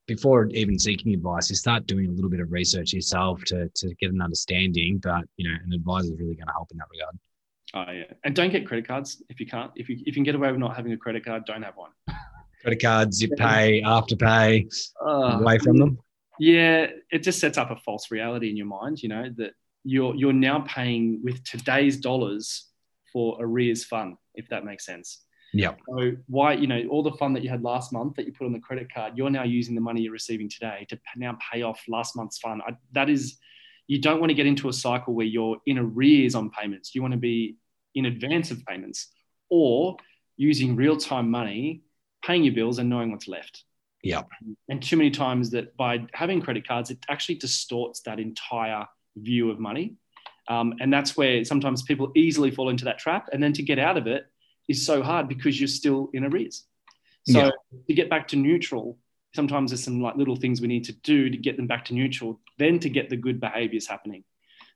before 0.07 0.47
even 0.47 0.79
seeking 0.79 1.15
advice, 1.15 1.51
you 1.51 1.57
start 1.57 1.87
doing 1.87 2.07
a 2.07 2.11
little 2.11 2.31
bit 2.31 2.41
of 2.41 2.51
research 2.53 2.93
yourself 2.93 3.43
to 3.45 3.69
to 3.75 3.95
get 3.97 4.11
an 4.11 4.21
understanding. 4.21 4.99
But 4.99 5.25
you 5.37 5.49
know, 5.49 5.57
an 5.65 5.73
advisor 5.73 6.13
is 6.13 6.19
really 6.19 6.35
going 6.35 6.47
to 6.47 6.53
help 6.53 6.71
in 6.71 6.79
that 6.79 6.87
regard. 6.91 7.19
Oh 7.75 7.93
yeah, 7.93 8.13
and 8.25 8.35
don't 8.35 8.51
get 8.51 8.67
credit 8.67 8.87
cards 8.87 9.23
if 9.29 9.41
you 9.41 9.47
can't. 9.47 9.71
If 9.77 9.89
you 9.89 9.97
if 10.01 10.07
you 10.07 10.13
can 10.15 10.25
get 10.25 10.35
away 10.35 10.51
with 10.51 10.61
not 10.61 10.77
having 10.77 10.93
a 10.93 10.97
credit 10.97 11.25
card, 11.25 11.45
don't 11.45 11.63
have 11.63 11.77
one. 11.77 11.91
Credit 12.63 12.83
cards, 12.83 13.19
Zip 13.19 13.31
Pay, 13.37 13.83
Afterpay, 13.83 14.67
uh, 15.01 15.39
away 15.39 15.59
from 15.59 15.77
them. 15.77 15.97
Yeah, 16.41 16.89
it 17.09 17.23
just 17.23 17.39
sets 17.39 17.57
up 17.57 17.71
a 17.71 17.77
false 17.77 18.11
reality 18.11 18.51
in 18.51 18.57
your 18.57 18.67
mind. 18.67 19.01
You 19.01 19.11
know 19.11 19.31
that 19.37 19.53
you're 19.85 20.15
you're 20.17 20.33
now 20.33 20.65
paying 20.67 21.21
with 21.23 21.45
today's 21.45 21.99
dollars 21.99 22.68
for 23.13 23.37
arrears 23.41 23.85
fund, 23.85 24.17
if 24.35 24.49
that 24.49 24.65
makes 24.65 24.85
sense. 24.85 25.23
Yeah. 25.53 25.75
So 25.89 26.13
why, 26.27 26.53
you 26.53 26.67
know, 26.67 26.83
all 26.91 27.03
the 27.03 27.13
fun 27.13 27.33
that 27.33 27.43
you 27.43 27.49
had 27.49 27.63
last 27.63 27.93
month 27.93 28.17
that 28.17 28.27
you 28.27 28.33
put 28.33 28.47
on 28.47 28.53
the 28.53 28.61
credit 28.61 28.93
card, 28.93 29.17
you're 29.17 29.31
now 29.31 29.45
using 29.45 29.75
the 29.75 29.81
money 29.81 30.03
you're 30.03 30.13
receiving 30.13 30.49
today 30.49 30.87
to 30.91 30.99
now 31.17 31.39
pay 31.53 31.63
off 31.63 31.83
last 31.89 32.17
month's 32.17 32.39
fund. 32.39 32.61
I, 32.67 32.73
that 32.93 33.09
is, 33.09 33.39
you 33.87 34.01
don't 34.01 34.21
want 34.21 34.29
to 34.31 34.35
get 34.35 34.47
into 34.47 34.69
a 34.69 34.73
cycle 34.73 35.15
where 35.15 35.27
you're 35.27 35.57
in 35.65 35.79
arrears 35.79 36.35
on 36.35 36.51
payments. 36.51 36.95
You 36.95 37.01
want 37.01 37.13
to 37.13 37.19
be 37.19 37.57
in 37.95 38.07
advance 38.07 38.51
of 38.51 38.65
payments 38.67 39.09
or 39.49 39.97
using 40.37 40.77
real 40.77 40.97
time 40.97 41.31
money, 41.31 41.83
paying 42.23 42.45
your 42.45 42.55
bills 42.55 42.79
and 42.79 42.91
knowing 42.91 43.11
what's 43.11 43.29
left. 43.29 43.65
Yeah. 44.03 44.23
And 44.69 44.83
too 44.83 44.97
many 44.97 45.11
times 45.11 45.51
that 45.51 45.77
by 45.77 46.07
having 46.13 46.43
credit 46.43 46.69
cards, 46.69 46.91
it 46.91 46.99
actually 47.09 47.37
distorts 47.37 48.03
that 48.03 48.21
entire 48.21 48.87
view 49.17 49.51
of 49.51 49.59
money. 49.59 49.97
Um, 50.49 50.75
and 50.81 50.93
that's 50.93 51.17
where 51.17 51.45
sometimes 51.45 51.83
people 51.83 52.11
easily 52.17 52.51
fall 52.51 52.71
into 52.71 52.85
that 52.87 52.99
trap. 52.99 53.29
And 53.33 53.43
then 53.43 53.53
to 53.55 53.63
get 53.63 53.79
out 53.79 53.97
of 53.97 54.07
it 54.07 54.27
is 54.67 54.85
so 54.85 55.03
hard 55.03 55.29
because 55.29 55.61
you're 55.61 55.69
still 55.69 56.11
in 56.13 56.25
arrears. 56.25 56.65
So 57.27 57.45
yeah. 57.45 57.51
to 57.87 57.95
get 57.95 58.09
back 58.09 58.29
to 58.29 58.37
neutral, 58.37 58.99
sometimes 59.35 59.71
there's 59.71 59.85
some 59.85 60.01
like 60.01 60.17
little 60.17 60.37
things 60.37 60.61
we 60.61 60.69
need 60.69 60.85
to 60.85 60.93
do 60.93 61.29
to 61.29 61.37
get 61.37 61.57
them 61.57 61.67
back 61.67 61.85
to 61.87 61.95
neutral, 61.95 62.41
then 62.59 62.79
to 62.81 62.89
get 62.89 63.11
the 63.11 63.17
good 63.17 63.41
behaviors 63.41 63.87
happening. 63.87 64.25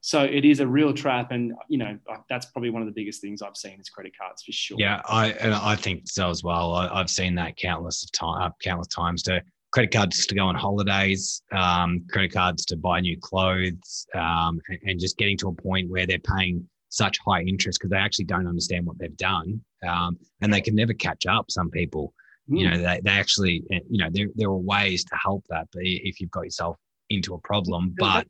So 0.05 0.25
it 0.25 0.45
is 0.45 0.59
a 0.59 0.67
real 0.67 0.93
trap, 0.93 1.31
and 1.31 1.53
you 1.69 1.79
know 1.79 1.97
that's 2.29 2.47
probably 2.47 2.71
one 2.71 2.83
of 2.83 2.87
the 2.87 2.93
biggest 2.93 3.21
things 3.21 3.41
I've 3.41 3.57
seen 3.57 3.79
is 3.81 3.89
credit 3.89 4.19
cards 4.19 4.43
for 4.43 4.51
sure. 4.51 4.77
Yeah, 4.81 5.01
I 5.09 5.29
and 5.31 5.55
I 5.55 5.77
think 5.77 6.09
so 6.09 6.29
as 6.29 6.43
well. 6.43 6.75
I, 6.75 6.99
have 6.99 7.09
seen 7.09 7.37
that 7.37 7.57
countless 7.57 8.03
of 8.03 8.11
time, 8.11 8.43
uh, 8.43 8.51
countless 8.61 8.89
times 8.89 9.23
to 9.25 9.41
credit 9.73 9.91
cards 9.91 10.27
to 10.27 10.35
go 10.35 10.47
on 10.47 10.55
holidays, 10.55 11.43
um, 11.51 12.05
credit 12.11 12.33
cards 12.33 12.65
to 12.67 12.77
buy 12.77 13.01
new 13.01 13.19
clothes, 13.19 14.07
um, 14.15 14.61
and, 14.69 14.79
and, 14.85 15.01
just 15.01 15.17
getting 15.17 15.37
to 15.39 15.49
a 15.49 15.53
point 15.53 15.91
where 15.91 16.07
they're 16.07 16.19
paying 16.19 16.69
such 16.91 17.19
high 17.27 17.41
interest 17.41 17.79
because 17.81 17.91
they 17.91 17.97
actually 17.97 18.27
don't 18.27 18.47
understand 18.47 18.87
what 18.87 18.99
they've 18.99 19.17
done, 19.17 19.61
um, 19.87 20.19
and 20.43 20.53
they 20.53 20.61
can 20.61 20.75
never 20.75 20.93
catch 20.93 21.27
up. 21.27 21.51
Some 21.51 21.71
people, 21.71 22.13
mm. 22.51 22.61
you 22.61 22.71
know, 22.71 22.77
they, 22.77 23.01
they 23.03 23.11
actually, 23.11 23.65
eh, 23.73 23.81
you 23.89 23.99
know, 23.99 24.11
there 24.13 24.29
there 24.35 24.49
are 24.49 24.57
ways 24.57 25.05
to 25.05 25.17
help 25.17 25.45
that, 25.49 25.69
but 25.73 25.83
if 25.85 26.21
you've 26.21 26.31
got 26.31 26.43
yourself 26.43 26.77
into 27.09 27.35
a 27.35 27.39
problem, 27.39 27.95
but 27.99 28.27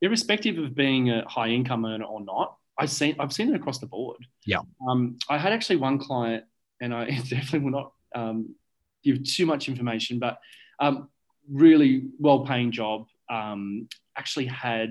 irrespective 0.00 0.58
of 0.58 0.74
being 0.74 1.10
a 1.10 1.24
high 1.28 1.48
income 1.48 1.84
earner 1.84 2.04
or 2.04 2.20
not, 2.24 2.56
I've 2.78 2.90
seen 2.90 3.16
I've 3.18 3.32
seen 3.32 3.52
it 3.52 3.56
across 3.56 3.78
the 3.78 3.86
board. 3.86 4.18
Yeah. 4.46 4.60
Um, 4.88 5.18
I 5.28 5.38
had 5.38 5.52
actually 5.52 5.76
one 5.76 5.98
client, 5.98 6.44
and 6.80 6.94
I 6.94 7.06
definitely 7.10 7.60
will 7.60 7.70
not 7.70 7.92
um, 8.14 8.54
give 9.02 9.24
too 9.24 9.44
much 9.44 9.68
information, 9.68 10.20
but 10.20 10.38
um, 10.84 11.08
really 11.50 12.08
well-paying 12.18 12.72
job. 12.72 13.06
Um, 13.30 13.88
actually 14.16 14.46
had 14.46 14.90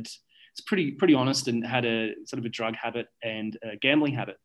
it's 0.54 0.62
pretty 0.66 0.92
pretty 0.92 1.14
honest 1.14 1.48
and 1.48 1.66
had 1.66 1.86
a 1.86 2.14
sort 2.26 2.40
of 2.40 2.46
a 2.46 2.50
drug 2.50 2.76
habit 2.76 3.08
and 3.24 3.58
a 3.64 3.76
gambling 3.78 4.14
habit. 4.14 4.38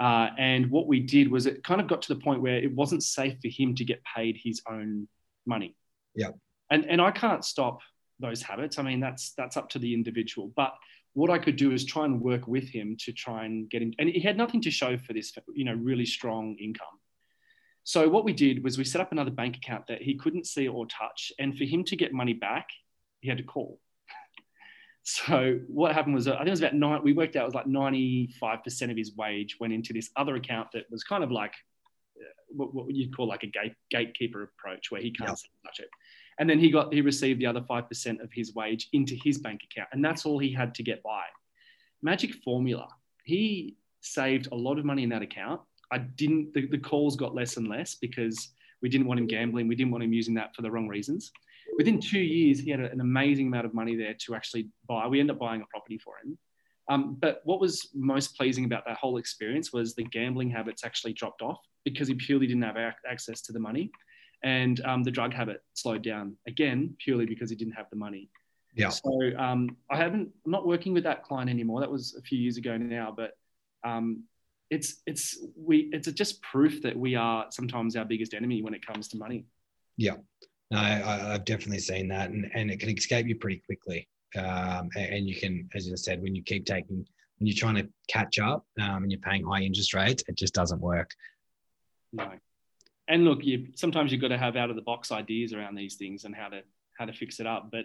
Uh, 0.00 0.28
and 0.38 0.70
what 0.70 0.86
we 0.86 1.00
did 1.00 1.30
was 1.30 1.46
it 1.46 1.62
kind 1.62 1.80
of 1.80 1.86
got 1.86 2.02
to 2.02 2.14
the 2.14 2.20
point 2.20 2.42
where 2.42 2.56
it 2.56 2.74
wasn't 2.74 3.02
safe 3.02 3.36
for 3.40 3.48
him 3.48 3.74
to 3.76 3.84
get 3.84 4.02
paid 4.16 4.38
his 4.42 4.60
own 4.68 5.08
money. 5.46 5.76
Yeah. 6.14 6.30
And 6.70 6.86
and 6.86 7.00
I 7.00 7.10
can't 7.10 7.44
stop 7.44 7.78
those 8.20 8.42
habits. 8.42 8.78
I 8.78 8.82
mean 8.82 9.00
that's 9.00 9.32
that's 9.36 9.56
up 9.56 9.68
to 9.70 9.78
the 9.78 9.92
individual. 9.94 10.52
But 10.56 10.74
what 11.14 11.30
I 11.30 11.38
could 11.38 11.56
do 11.56 11.72
is 11.72 11.84
try 11.84 12.04
and 12.04 12.20
work 12.20 12.48
with 12.48 12.68
him 12.68 12.96
to 13.00 13.12
try 13.12 13.44
and 13.44 13.70
get 13.70 13.82
him. 13.82 13.92
And 13.98 14.08
he 14.08 14.20
had 14.20 14.36
nothing 14.36 14.60
to 14.62 14.70
show 14.70 14.96
for 14.98 15.12
this, 15.12 15.32
you 15.54 15.64
know, 15.64 15.74
really 15.74 16.06
strong 16.06 16.56
income. 16.60 16.98
So 17.84 18.08
what 18.08 18.24
we 18.24 18.32
did 18.32 18.64
was 18.64 18.78
we 18.78 18.84
set 18.84 19.02
up 19.02 19.12
another 19.12 19.30
bank 19.30 19.58
account 19.58 19.86
that 19.88 20.00
he 20.00 20.14
couldn't 20.14 20.46
see 20.46 20.66
or 20.66 20.86
touch, 20.86 21.30
and 21.38 21.56
for 21.56 21.64
him 21.64 21.84
to 21.84 21.96
get 21.96 22.14
money 22.14 22.32
back, 22.32 22.68
he 23.20 23.28
had 23.28 23.38
to 23.38 23.44
call. 23.44 23.78
So 25.06 25.60
what 25.68 25.92
happened 25.92 26.14
was, 26.14 26.26
I 26.26 26.38
think 26.38 26.46
it 26.46 26.50
was 26.50 26.60
about 26.60 26.74
nine. 26.74 27.02
We 27.04 27.12
worked 27.12 27.36
out 27.36 27.42
it 27.42 27.44
was 27.44 27.54
like 27.54 27.66
ninety-five 27.66 28.64
percent 28.64 28.90
of 28.90 28.96
his 28.96 29.14
wage 29.14 29.58
went 29.60 29.74
into 29.74 29.92
this 29.92 30.08
other 30.16 30.36
account 30.36 30.68
that 30.72 30.84
was 30.90 31.04
kind 31.04 31.22
of 31.22 31.30
like 31.30 31.52
uh, 32.18 32.24
what, 32.48 32.74
what 32.74 32.94
you'd 32.94 33.14
call 33.14 33.28
like 33.28 33.42
a 33.42 33.48
gate, 33.48 33.74
gatekeeper 33.90 34.44
approach, 34.44 34.90
where 34.90 35.02
he 35.02 35.10
can't 35.10 35.28
yeah. 35.28 35.68
touch 35.68 35.80
it. 35.80 35.90
And 36.38 36.48
then 36.48 36.58
he 36.58 36.70
got 36.70 36.90
he 36.90 37.02
received 37.02 37.38
the 37.38 37.44
other 37.44 37.60
five 37.68 37.86
percent 37.86 38.22
of 38.22 38.32
his 38.32 38.54
wage 38.54 38.88
into 38.94 39.14
his 39.22 39.36
bank 39.36 39.60
account, 39.70 39.90
and 39.92 40.02
that's 40.02 40.24
all 40.24 40.38
he 40.38 40.50
had 40.50 40.74
to 40.76 40.82
get 40.82 41.02
by. 41.02 41.24
Magic 42.00 42.32
formula. 42.42 42.88
He 43.24 43.76
saved 44.00 44.48
a 44.52 44.54
lot 44.54 44.78
of 44.78 44.86
money 44.86 45.02
in 45.02 45.10
that 45.10 45.20
account 45.20 45.60
I 45.94 45.98
didn't, 45.98 46.52
the, 46.54 46.66
the 46.66 46.78
calls 46.78 47.14
got 47.14 47.34
less 47.34 47.56
and 47.56 47.68
less 47.68 47.94
because 47.94 48.50
we 48.82 48.88
didn't 48.88 49.06
want 49.06 49.20
him 49.20 49.28
gambling. 49.28 49.68
We 49.68 49.76
didn't 49.76 49.92
want 49.92 50.02
him 50.02 50.12
using 50.12 50.34
that 50.34 50.54
for 50.54 50.62
the 50.62 50.70
wrong 50.70 50.88
reasons. 50.88 51.30
within 51.78 52.00
two 52.00 52.18
years, 52.18 52.58
he 52.58 52.70
had 52.70 52.80
an 52.80 53.00
amazing 53.00 53.46
amount 53.46 53.66
of 53.66 53.74
money 53.74 53.94
there 53.96 54.14
to 54.26 54.34
actually 54.34 54.68
buy. 54.88 55.06
We 55.06 55.20
ended 55.20 55.36
up 55.36 55.40
buying 55.40 55.62
a 55.62 55.66
property 55.66 55.98
for 55.98 56.14
him. 56.22 56.36
Um, 56.90 57.16
but 57.18 57.40
what 57.44 57.60
was 57.60 57.88
most 57.94 58.36
pleasing 58.36 58.64
about 58.64 58.84
that 58.86 58.96
whole 58.98 59.16
experience 59.16 59.72
was 59.72 59.94
the 59.94 60.02
gambling 60.02 60.50
habits 60.50 60.84
actually 60.84 61.14
dropped 61.14 61.42
off 61.42 61.60
because 61.84 62.08
he 62.08 62.14
purely 62.14 62.46
didn't 62.46 62.62
have 62.62 62.76
access 63.08 63.40
to 63.42 63.52
the 63.52 63.60
money. 63.60 63.90
And 64.42 64.84
um, 64.84 65.02
the 65.02 65.10
drug 65.10 65.32
habit 65.32 65.62
slowed 65.74 66.02
down 66.02 66.36
again, 66.46 66.94
purely 67.02 67.24
because 67.24 67.48
he 67.48 67.56
didn't 67.56 67.74
have 67.74 67.88
the 67.90 67.96
money. 67.96 68.28
Yeah. 68.74 68.90
So 68.90 69.30
um, 69.38 69.76
I 69.90 69.96
haven't, 69.96 70.28
I'm 70.44 70.50
not 70.50 70.66
working 70.66 70.92
with 70.92 71.04
that 71.04 71.22
client 71.22 71.48
anymore. 71.48 71.80
That 71.80 71.90
was 71.90 72.16
a 72.18 72.22
few 72.22 72.38
years 72.38 72.56
ago 72.56 72.76
now, 72.76 73.14
but 73.16 73.30
um, 73.84 74.24
it's, 74.74 75.02
it's, 75.06 75.38
we, 75.56 75.88
it's 75.92 76.10
just 76.12 76.42
proof 76.42 76.82
that 76.82 76.96
we 76.96 77.14
are 77.14 77.46
sometimes 77.50 77.96
our 77.96 78.04
biggest 78.04 78.34
enemy 78.34 78.62
when 78.62 78.74
it 78.74 78.86
comes 78.86 79.08
to 79.08 79.16
money. 79.16 79.46
Yeah. 79.96 80.16
No, 80.70 80.78
I, 80.78 81.32
have 81.32 81.44
definitely 81.44 81.78
seen 81.78 82.08
that, 82.08 82.30
and, 82.30 82.50
and 82.54 82.70
it 82.70 82.80
can 82.80 82.88
escape 82.90 83.26
you 83.26 83.36
pretty 83.36 83.62
quickly. 83.64 84.08
Um, 84.36 84.88
and 84.96 85.28
you 85.28 85.36
can, 85.36 85.68
as 85.74 85.88
I 85.90 85.94
said, 85.94 86.20
when 86.20 86.34
you 86.34 86.42
keep 86.42 86.66
taking, 86.66 87.06
when 87.38 87.46
you're 87.46 87.56
trying 87.56 87.76
to 87.76 87.88
catch 88.08 88.38
up 88.38 88.66
um, 88.80 89.04
and 89.04 89.12
you're 89.12 89.20
paying 89.20 89.44
high 89.44 89.60
interest 89.60 89.94
rates, 89.94 90.24
it 90.26 90.36
just 90.36 90.54
doesn't 90.54 90.80
work. 90.80 91.10
No. 92.12 92.30
And 93.06 93.24
look, 93.24 93.44
you 93.44 93.68
sometimes 93.76 94.10
you've 94.10 94.20
got 94.20 94.28
to 94.28 94.38
have 94.38 94.56
out 94.56 94.70
of 94.70 94.76
the 94.76 94.82
box 94.82 95.12
ideas 95.12 95.52
around 95.52 95.74
these 95.74 95.96
things 95.96 96.24
and 96.24 96.34
how 96.34 96.48
to 96.48 96.62
how 96.98 97.04
to 97.04 97.12
fix 97.12 97.38
it 97.38 97.46
up. 97.46 97.68
But 97.70 97.84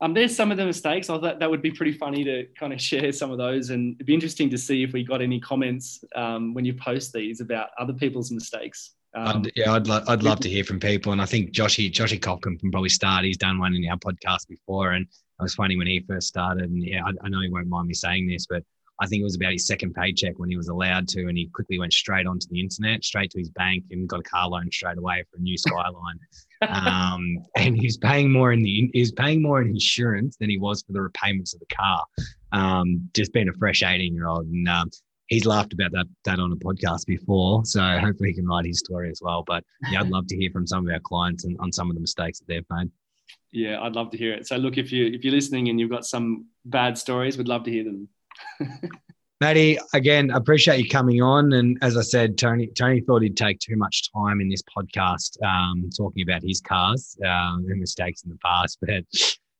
um, 0.00 0.14
there's 0.14 0.34
some 0.34 0.50
of 0.50 0.56
the 0.56 0.64
mistakes. 0.64 1.08
I 1.08 1.18
thought 1.18 1.38
that 1.38 1.50
would 1.50 1.62
be 1.62 1.70
pretty 1.70 1.92
funny 1.92 2.24
to 2.24 2.46
kind 2.58 2.72
of 2.72 2.80
share 2.90 3.12
some 3.12 3.30
of 3.30 3.38
those, 3.38 3.70
and 3.70 3.94
it'd 3.94 4.06
be 4.06 4.14
interesting 4.14 4.50
to 4.50 4.58
see 4.58 4.82
if 4.82 4.92
we 4.92 5.04
got 5.04 5.22
any 5.22 5.40
comments 5.40 6.04
um, 6.14 6.54
when 6.54 6.64
you 6.64 6.74
post 6.74 7.12
these 7.12 7.40
about 7.40 7.70
other 7.78 7.92
people's 7.92 8.30
mistakes. 8.30 8.92
Um, 9.14 9.38
I'd, 9.38 9.52
yeah, 9.56 9.72
I'd, 9.72 9.86
lo- 9.86 10.04
I'd 10.06 10.22
love 10.22 10.40
to 10.40 10.50
hear 10.50 10.62
from 10.62 10.78
people. 10.78 11.12
And 11.12 11.22
I 11.22 11.24
think 11.24 11.52
Joshy, 11.52 11.90
Joshy 11.90 12.20
Copcom 12.20 12.60
can 12.60 12.70
probably 12.70 12.90
start. 12.90 13.24
He's 13.24 13.38
done 13.38 13.58
one 13.58 13.74
in 13.74 13.88
our 13.88 13.96
podcast 13.96 14.46
before. 14.46 14.92
And 14.92 15.06
it 15.06 15.42
was 15.42 15.54
funny 15.54 15.76
when 15.76 15.86
he 15.86 16.04
first 16.06 16.28
started. 16.28 16.64
And 16.64 16.82
yeah, 16.84 17.02
I, 17.02 17.12
I 17.24 17.28
know 17.30 17.40
he 17.40 17.48
won't 17.48 17.66
mind 17.66 17.88
me 17.88 17.94
saying 17.94 18.28
this, 18.28 18.46
but 18.46 18.62
I 19.00 19.06
think 19.06 19.20
it 19.20 19.24
was 19.24 19.36
about 19.36 19.52
his 19.52 19.66
second 19.66 19.94
paycheck 19.94 20.38
when 20.38 20.48
he 20.48 20.56
was 20.56 20.68
allowed 20.68 21.08
to. 21.08 21.26
And 21.28 21.36
he 21.36 21.48
quickly 21.48 21.78
went 21.78 21.92
straight 21.92 22.26
onto 22.26 22.46
the 22.48 22.60
internet, 22.60 23.04
straight 23.04 23.30
to 23.32 23.38
his 23.38 23.50
bank 23.50 23.84
and 23.90 24.08
got 24.08 24.20
a 24.20 24.22
car 24.22 24.48
loan 24.48 24.70
straight 24.72 24.98
away 24.98 25.24
for 25.30 25.38
a 25.38 25.40
new 25.40 25.56
Skyline. 25.58 26.18
um, 26.68 27.38
and 27.56 27.76
he's 27.76 27.96
paying 27.96 28.32
more 28.32 28.52
in 28.52 28.62
the, 28.62 28.90
he's 28.92 29.12
paying 29.12 29.42
more 29.42 29.60
in 29.60 29.68
insurance 29.68 30.36
than 30.38 30.48
he 30.48 30.58
was 30.58 30.82
for 30.82 30.92
the 30.92 31.02
repayments 31.02 31.54
of 31.54 31.60
the 31.60 31.74
car. 31.74 32.04
Um, 32.52 33.08
just 33.14 33.32
being 33.32 33.48
a 33.48 33.52
fresh 33.52 33.82
18 33.82 34.14
year 34.14 34.28
old. 34.28 34.46
And 34.46 34.68
um, 34.68 34.90
he's 35.28 35.46
laughed 35.46 35.72
about 35.72 35.92
that 35.92 36.06
that 36.24 36.38
on 36.38 36.52
a 36.52 36.56
podcast 36.56 37.06
before, 37.06 37.64
so 37.64 37.80
hopefully 37.98 38.30
he 38.30 38.34
can 38.34 38.46
write 38.46 38.66
his 38.66 38.78
story 38.78 39.10
as 39.10 39.20
well. 39.22 39.42
But 39.46 39.64
yeah, 39.90 40.00
I'd 40.00 40.08
love 40.10 40.26
to 40.28 40.36
hear 40.36 40.50
from 40.50 40.66
some 40.66 40.86
of 40.86 40.92
our 40.92 41.00
clients 41.00 41.44
and 41.44 41.56
on 41.60 41.72
some 41.72 41.90
of 41.90 41.96
the 41.96 42.00
mistakes 42.00 42.38
that 42.38 42.48
they've 42.48 42.64
made. 42.70 42.90
Yeah, 43.52 43.80
I'd 43.80 43.94
love 43.94 44.10
to 44.10 44.18
hear 44.18 44.34
it. 44.34 44.46
So 44.46 44.56
look, 44.56 44.78
if 44.78 44.92
you 44.92 45.06
if 45.06 45.24
you're 45.24 45.34
listening 45.34 45.68
and 45.68 45.80
you've 45.80 45.90
got 45.90 46.06
some 46.06 46.46
bad 46.64 46.98
stories, 46.98 47.36
we'd 47.36 47.48
love 47.48 47.64
to 47.64 47.70
hear 47.70 47.84
them. 47.84 48.08
Matty, 49.40 49.78
again, 49.92 50.30
appreciate 50.30 50.78
you 50.78 50.88
coming 50.88 51.20
on. 51.20 51.52
And 51.52 51.76
as 51.82 51.96
I 51.98 52.02
said, 52.02 52.38
Tony 52.38 52.68
Tony 52.68 53.00
thought 53.02 53.22
he'd 53.22 53.36
take 53.36 53.58
too 53.58 53.76
much 53.76 54.10
time 54.12 54.40
in 54.40 54.48
this 54.48 54.62
podcast 54.62 55.42
um, 55.44 55.90
talking 55.94 56.22
about 56.22 56.42
his 56.42 56.60
cars 56.62 57.18
um, 57.22 57.66
and 57.68 57.78
mistakes 57.78 58.22
in 58.22 58.30
the 58.30 58.38
past. 58.38 58.78
But 58.80 59.04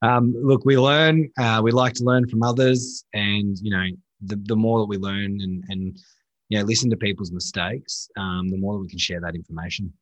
um, 0.00 0.34
look, 0.42 0.64
we 0.64 0.78
learn. 0.78 1.30
Uh, 1.38 1.60
we 1.62 1.72
like 1.72 1.92
to 1.94 2.04
learn 2.04 2.26
from 2.26 2.42
others, 2.42 3.04
and 3.12 3.58
you 3.58 3.70
know, 3.70 3.86
the, 4.22 4.36
the 4.44 4.56
more 4.56 4.78
that 4.78 4.86
we 4.86 4.96
learn 4.96 5.40
and, 5.42 5.62
and 5.68 5.98
you 6.48 6.58
know, 6.58 6.64
listen 6.64 6.88
to 6.90 6.96
people's 6.96 7.32
mistakes, 7.32 8.08
um, 8.16 8.48
the 8.48 8.56
more 8.56 8.74
that 8.74 8.80
we 8.80 8.88
can 8.88 8.98
share 8.98 9.20
that 9.20 9.34
information. 9.34 9.92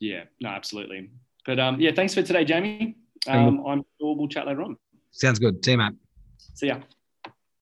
Yeah, 0.00 0.24
no, 0.40 0.48
absolutely. 0.48 1.10
But 1.46 1.60
um, 1.60 1.80
yeah, 1.80 1.92
thanks 1.94 2.14
for 2.14 2.22
today, 2.22 2.44
Jamie. 2.44 2.96
Um, 3.28 3.64
I'm 3.66 3.84
sure 4.00 4.16
we'll 4.16 4.28
chat 4.28 4.46
later 4.46 4.62
on. 4.62 4.76
Sounds 5.12 5.38
good. 5.38 5.64
See 5.64 5.72
you, 5.72 5.78
mate. 5.78 5.94
See 6.54 6.66
ya. 6.66 6.80